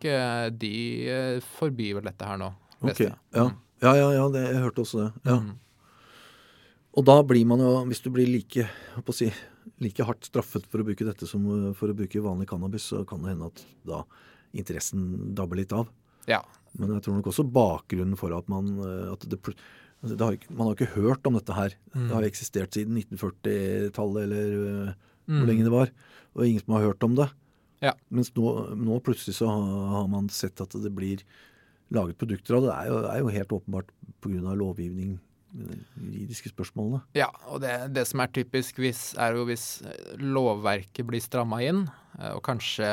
de 0.60 1.42
forbyr 1.56 1.96
vel 1.98 2.06
dette 2.06 2.28
her 2.28 2.38
nå. 2.38 2.52
Ok. 2.84 3.00
Ja. 3.00 3.48
Mm. 3.48 3.56
ja, 3.82 3.96
ja, 3.98 4.12
ja, 4.14 4.28
det, 4.30 4.44
jeg 4.52 4.62
hørte 4.62 4.84
også 4.84 5.00
det. 5.00 5.12
Ja. 5.26 5.40
Mm. 5.40 5.56
Og 6.94 7.06
da 7.10 7.16
blir 7.26 7.48
man 7.50 7.64
jo, 7.64 7.72
hvis 7.90 8.04
du 8.04 8.12
blir 8.14 8.30
like, 8.30 8.68
jeg 8.68 8.94
holdt 8.94 9.08
på 9.08 9.16
å 9.16 9.18
si, 9.24 9.32
like 9.84 10.06
hardt 10.08 10.28
straffet 10.30 10.66
for 10.70 10.82
å 10.84 10.88
bruke 10.88 11.06
dette 11.08 11.28
som 11.30 11.46
uh, 11.50 11.70
for 11.78 11.92
å 11.92 11.98
bruke 11.98 12.24
vanlig 12.24 12.50
cannabis, 12.52 12.90
så 12.92 13.04
kan 13.08 13.24
det 13.24 13.34
hende 13.34 13.52
at 13.52 13.64
da 13.88 14.04
interessen 14.54 15.34
dabber 15.38 15.58
litt 15.60 15.74
av. 15.74 15.88
Ja. 16.30 16.42
Men 16.78 16.96
jeg 16.96 17.06
tror 17.06 17.18
nok 17.18 17.32
også 17.32 17.46
bakgrunnen 17.46 18.18
for 18.20 18.34
at 18.38 18.50
man 18.52 18.76
uh, 18.82 19.14
at 19.14 19.26
det, 19.30 19.40
altså 20.04 20.18
det 20.18 20.28
har, 20.28 20.38
Man 20.52 20.68
har 20.68 20.78
ikke 20.78 20.96
hørt 20.98 21.26
om 21.30 21.40
dette 21.40 21.58
her. 21.58 21.76
Mm. 21.96 22.06
Det 22.08 22.16
har 22.18 22.28
eksistert 22.28 22.78
siden 22.78 23.02
1940-tallet, 23.02 24.24
eller 24.28 24.62
uh, 24.92 24.94
Mm. 25.24 25.38
hvor 25.40 25.48
lenge 25.48 25.64
det 25.64 25.72
var. 25.72 25.92
Og 26.36 26.46
ingen 26.48 26.60
som 26.60 26.74
har 26.76 26.82
hørt 26.90 27.04
om 27.06 27.16
det. 27.16 27.30
Ja. 27.84 27.94
Mens 28.12 28.32
nå, 28.36 28.76
nå 28.76 29.00
plutselig 29.04 29.38
så 29.38 29.48
har, 29.48 30.08
man 30.12 30.30
sett 30.32 30.60
at 30.64 30.76
det 30.76 30.92
blir 30.92 31.24
laget 31.94 32.18
produkter 32.20 32.58
av 32.58 32.66
det. 32.66 32.72
Det 32.72 32.76
er 32.76 32.90
jo, 32.90 32.98
er 33.08 33.20
jo 33.22 33.34
helt 33.38 33.56
åpenbart 33.56 33.94
pga. 34.24 34.56
lovgivning, 34.60 35.20
juridiske 35.54 36.52
spørsmålene. 36.54 37.04
Ja, 37.18 37.30
og 37.52 37.62
det, 37.64 37.74
det 37.96 38.06
som 38.10 38.24
er 38.24 38.32
typisk, 38.34 38.80
hvis, 38.82 39.12
er 39.22 39.38
jo 39.38 39.48
hvis 39.50 39.68
lovverket 40.22 41.08
blir 41.10 41.24
stramma 41.24 41.62
inn, 41.66 41.86
eh, 42.20 42.32
og 42.34 42.44
kanskje 42.46 42.88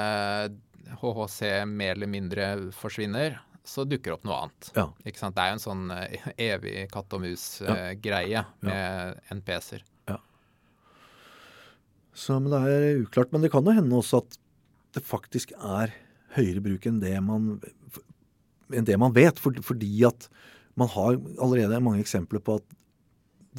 HHC 1.00 1.40
mer 1.70 1.94
eller 1.94 2.10
mindre 2.10 2.50
forsvinner, 2.76 3.38
så 3.66 3.84
dukker 3.86 4.16
opp 4.16 4.26
noe 4.26 4.42
annet. 4.44 4.72
Ja. 4.76 4.88
Ikke 5.06 5.22
sant? 5.22 5.36
Det 5.36 5.44
er 5.44 5.52
jo 5.52 5.58
en 5.58 5.64
sånn 5.66 5.94
eh, 5.94 6.28
evig 6.50 6.76
katt 6.92 7.16
og 7.16 7.24
mus-greie 7.24 8.44
med 8.66 9.24
NPS-er. 9.40 9.86
Så, 12.20 12.36
men 12.36 12.52
det 12.52 12.60
er 12.68 13.02
uklart. 13.04 13.32
Men 13.32 13.44
det 13.44 13.52
kan 13.52 13.66
jo 13.66 13.74
hende 13.74 13.98
også 13.98 14.22
at 14.24 14.38
det 14.96 15.04
faktisk 15.06 15.52
er 15.56 15.94
høyere 16.36 16.62
bruk 16.64 16.86
enn 16.88 17.00
det 17.02 17.14
man, 17.24 17.52
enn 18.74 18.88
det 18.88 18.98
man 19.00 19.14
vet. 19.16 19.40
For, 19.40 19.54
fordi 19.64 19.92
at 20.08 20.28
man 20.80 20.90
har 20.94 21.18
allerede 21.42 21.82
mange 21.84 22.02
eksempler 22.04 22.42
på 22.44 22.58
at 22.60 22.76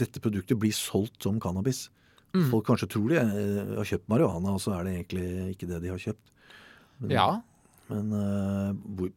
dette 0.02 0.22
produktet 0.24 0.60
blir 0.60 0.74
solgt 0.76 1.24
som 1.24 1.40
cannabis. 1.44 1.86
Mm. 2.32 2.48
Folk 2.50 2.68
kanskje 2.70 2.90
tror 2.94 3.12
de 3.12 3.22
eh, 3.22 3.74
har 3.78 3.88
kjøpt 3.88 4.12
marihuana, 4.12 4.56
og 4.56 4.62
så 4.64 4.76
er 4.78 4.88
det 4.88 4.98
egentlig 4.98 5.56
ikke 5.56 5.72
det 5.72 5.82
de 5.84 5.92
har 5.92 6.02
kjøpt. 6.02 6.36
Men, 7.02 7.16
ja. 7.16 7.30
Men 7.92 8.14
hvor, 8.96 9.10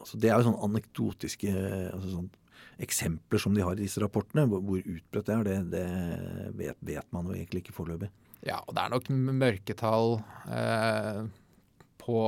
altså 0.00 0.18
det 0.22 0.30
er 0.30 0.38
jo 0.38 0.46
sånne 0.46 0.68
anekdotiske 0.70 1.50
altså 1.92 2.14
sånn 2.14 2.30
eksempler 2.82 3.42
som 3.42 3.54
de 3.54 3.64
har 3.64 3.76
i 3.76 3.84
disse 3.84 4.00
rapportene. 4.02 4.46
Hvor, 4.50 4.62
hvor 4.64 4.80
utbredt 4.80 5.28
det 5.28 5.36
er, 5.36 5.46
det, 5.48 5.56
det 5.72 5.84
vet, 6.58 6.78
vet, 6.80 7.08
man 7.14 7.28
jo 7.28 7.36
egentlig 7.36 7.64
ikke 7.64 7.76
foreløpig. 7.76 8.10
Ja, 8.46 8.58
og 8.66 8.74
det 8.74 8.82
er 8.82 8.94
nok 8.94 9.10
mørketall 9.38 10.16
eh, 10.50 11.20
på 12.02 12.18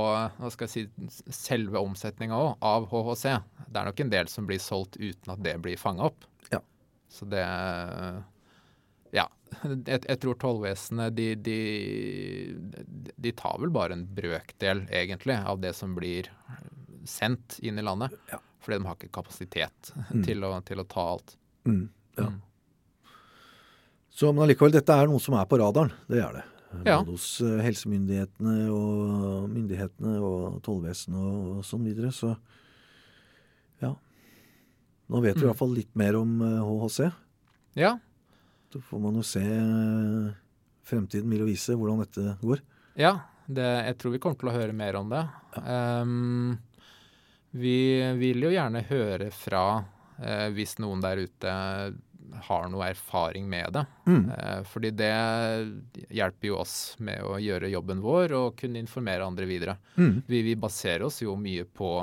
si, 0.71 0.85
selve 1.27 1.81
omsetninga 1.83 2.37
òg, 2.39 2.53
av 2.63 2.87
HHC. 2.91 3.25
Det 3.67 3.81
er 3.81 3.89
nok 3.89 4.05
en 4.05 4.13
del 4.13 4.31
som 4.31 4.47
blir 4.47 4.63
solgt 4.63 4.99
uten 5.01 5.35
at 5.35 5.43
det 5.43 5.57
blir 5.63 5.81
fanga 5.81 6.07
opp. 6.11 6.29
Ja. 6.53 6.63
Så 7.11 7.27
det 7.31 7.45
Ja. 9.15 9.29
Jeg, 9.63 10.01
jeg 10.03 10.19
tror 10.19 10.39
tollvesenet 10.43 11.15
de, 11.15 11.29
de, 11.39 11.59
de, 13.15 13.33
tar 13.39 13.61
vel 13.63 13.71
bare 13.71 13.95
en 13.95 14.07
brøkdel, 14.17 14.83
egentlig, 14.91 15.37
av 15.39 15.61
det 15.63 15.71
som 15.79 15.95
blir 15.95 16.31
sendt 17.07 17.61
inn 17.63 17.79
i 17.79 17.85
landet. 17.87 18.17
Ja. 18.33 18.41
Fordi 18.65 18.81
de 18.81 18.89
har 18.89 18.99
ikke 18.99 19.15
kapasitet 19.15 19.93
mm. 20.11 20.25
til, 20.25 20.43
å, 20.43 20.57
til, 20.67 20.83
å, 20.83 20.87
ta 20.91 21.07
alt. 21.13 21.37
Mm. 21.69 21.85
Ja. 22.17 22.31
Mm. 22.33 22.41
Så, 24.15 24.31
men 24.33 24.47
allikevel, 24.47 24.75
dette 24.75 24.95
er 24.95 25.11
noe 25.11 25.23
som 25.23 25.37
er 25.39 25.47
på 25.51 25.59
radaren. 25.61 25.95
Det 26.11 26.21
er 26.23 26.41
det. 26.41 26.45
Ja. 26.85 26.99
Både 27.01 27.15
hos 27.15 27.29
uh, 27.45 27.59
helsemyndighetene 27.65 28.57
og 28.73 29.51
myndighetene 29.53 30.17
og 30.25 30.59
tollvesenet 30.67 31.21
og, 31.21 31.51
og 31.59 31.67
sånn 31.67 31.85
videre. 31.87 32.11
Så 32.15 32.33
ja. 33.83 33.93
Nå 35.13 35.23
vet 35.25 35.37
vi 35.37 35.43
mm. 35.43 35.47
i 35.47 35.51
hvert 35.51 35.61
fall 35.61 35.77
litt 35.77 35.93
mer 35.99 36.19
om 36.19 36.35
uh, 36.43 36.49
eh, 36.59 36.67
HHC. 36.69 37.01
Ja. 37.81 37.95
Så 38.73 38.83
får 38.83 39.05
man 39.07 39.21
jo 39.21 39.27
se 39.27 39.45
uh, 39.45 40.33
Fremtiden 40.85 41.31
vil 41.33 41.45
jo 41.45 41.49
vise 41.49 41.77
hvordan 41.81 42.03
dette 42.03 42.35
går. 42.45 42.61
Ja, 43.01 43.15
det, 43.47 43.65
jeg 43.87 43.97
tror 44.01 44.13
vi 44.13 44.19
kommer 44.21 44.37
til 44.41 44.51
å 44.51 44.57
høre 44.57 44.75
mer 44.77 44.99
om 45.01 45.09
det. 45.09 45.23
Ja. 45.57 45.79
Um, 46.05 46.59
vi 47.55 47.79
vil 48.19 48.45
jo 48.45 48.51
gjerne 48.51 48.83
høre 48.89 49.31
fra 49.33 49.65
hvis 50.55 50.77
noen 50.83 51.01
der 51.03 51.23
ute 51.23 51.53
har 52.47 52.68
noe 52.73 52.88
erfaring 52.90 53.47
med 53.49 53.73
det. 53.77 53.85
Mm. 54.07 54.25
Eh, 54.31 54.61
fordi 54.68 54.90
det 54.97 55.12
hjelper 56.14 56.49
jo 56.51 56.59
oss 56.61 56.77
med 56.99 57.23
å 57.25 57.38
gjøre 57.42 57.73
jobben 57.73 58.03
vår 58.05 58.35
og 58.38 58.59
kunne 58.61 58.83
informere 58.83 59.27
andre 59.27 59.49
videre. 59.49 59.77
Mm. 59.97 60.23
Vi, 60.27 60.42
vi, 60.51 60.57
baserer 60.59 61.07
oss 61.09 61.23
jo 61.23 61.37
mye 61.40 61.66
på 61.66 61.97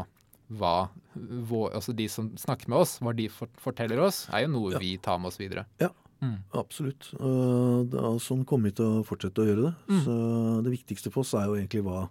hva 0.51 0.75
vår, 1.13 1.69
altså 1.77 1.93
de 1.95 2.07
som 2.11 2.27
snakker 2.39 2.71
med 2.71 2.83
oss, 2.83 2.97
hva 3.03 3.13
de 3.15 3.29
forteller 3.31 4.01
oss, 4.03 4.25
er 4.31 4.45
jo 4.45 4.53
noe 4.55 4.73
ja. 4.75 4.81
vi 4.83 4.95
tar 4.99 5.21
med 5.21 5.31
oss 5.31 5.39
videre. 5.39 5.63
Ja, 5.79 5.91
mm. 6.23 6.37
absolutt. 6.59 7.11
Det 7.15 8.01
er 8.01 8.17
sånn 8.23 8.43
kommer 8.47 8.71
vi 8.71 8.79
til 8.81 8.99
å 8.99 9.05
fortsette 9.07 9.43
å 9.43 9.47
gjøre 9.47 9.69
det. 9.69 9.75
Mm. 9.91 10.01
Så 10.07 10.17
det 10.65 10.75
viktigste 10.75 11.13
for 11.13 11.23
oss 11.23 11.31
er 11.39 11.47
jo 11.47 11.55
egentlig 11.59 11.85
hva, 11.87 12.03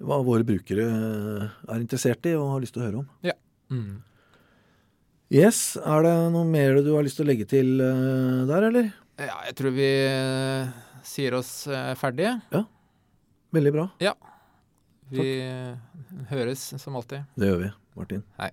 hva 0.00 0.22
våre 0.24 0.48
brukere 0.48 0.88
er 0.88 1.76
interessert 1.82 2.24
i 2.30 2.36
og 2.38 2.54
har 2.54 2.64
lyst 2.64 2.76
til 2.78 2.84
å 2.84 2.88
høre 2.88 3.04
om. 3.04 3.12
Ja. 3.28 3.36
Mm. 3.72 4.00
Yes, 5.32 5.78
Er 5.80 6.02
det 6.04 6.12
noe 6.34 6.44
mer 6.44 6.82
du 6.84 6.90
har 6.92 7.06
lyst 7.06 7.16
til 7.16 7.24
å 7.24 7.30
legge 7.30 7.46
til 7.48 7.78
uh, 7.80 8.42
der, 8.50 8.66
eller? 8.68 8.90
Ja, 9.16 9.38
jeg 9.46 9.54
tror 9.56 9.72
vi 9.72 9.88
uh, 10.04 10.68
sier 11.08 11.38
oss 11.38 11.52
uh, 11.72 11.94
ferdige. 11.96 12.34
Ja. 12.52 12.66
Veldig 13.56 13.72
bra. 13.72 13.86
Ja. 14.02 14.12
Vi 15.12 15.24
Takk. 15.40 16.28
høres 16.28 16.66
som 16.80 17.00
alltid. 17.00 17.24
Det 17.40 17.48
gjør 17.48 17.62
vi, 17.62 17.70
Martin. 17.96 18.20
Hei. 18.40 18.50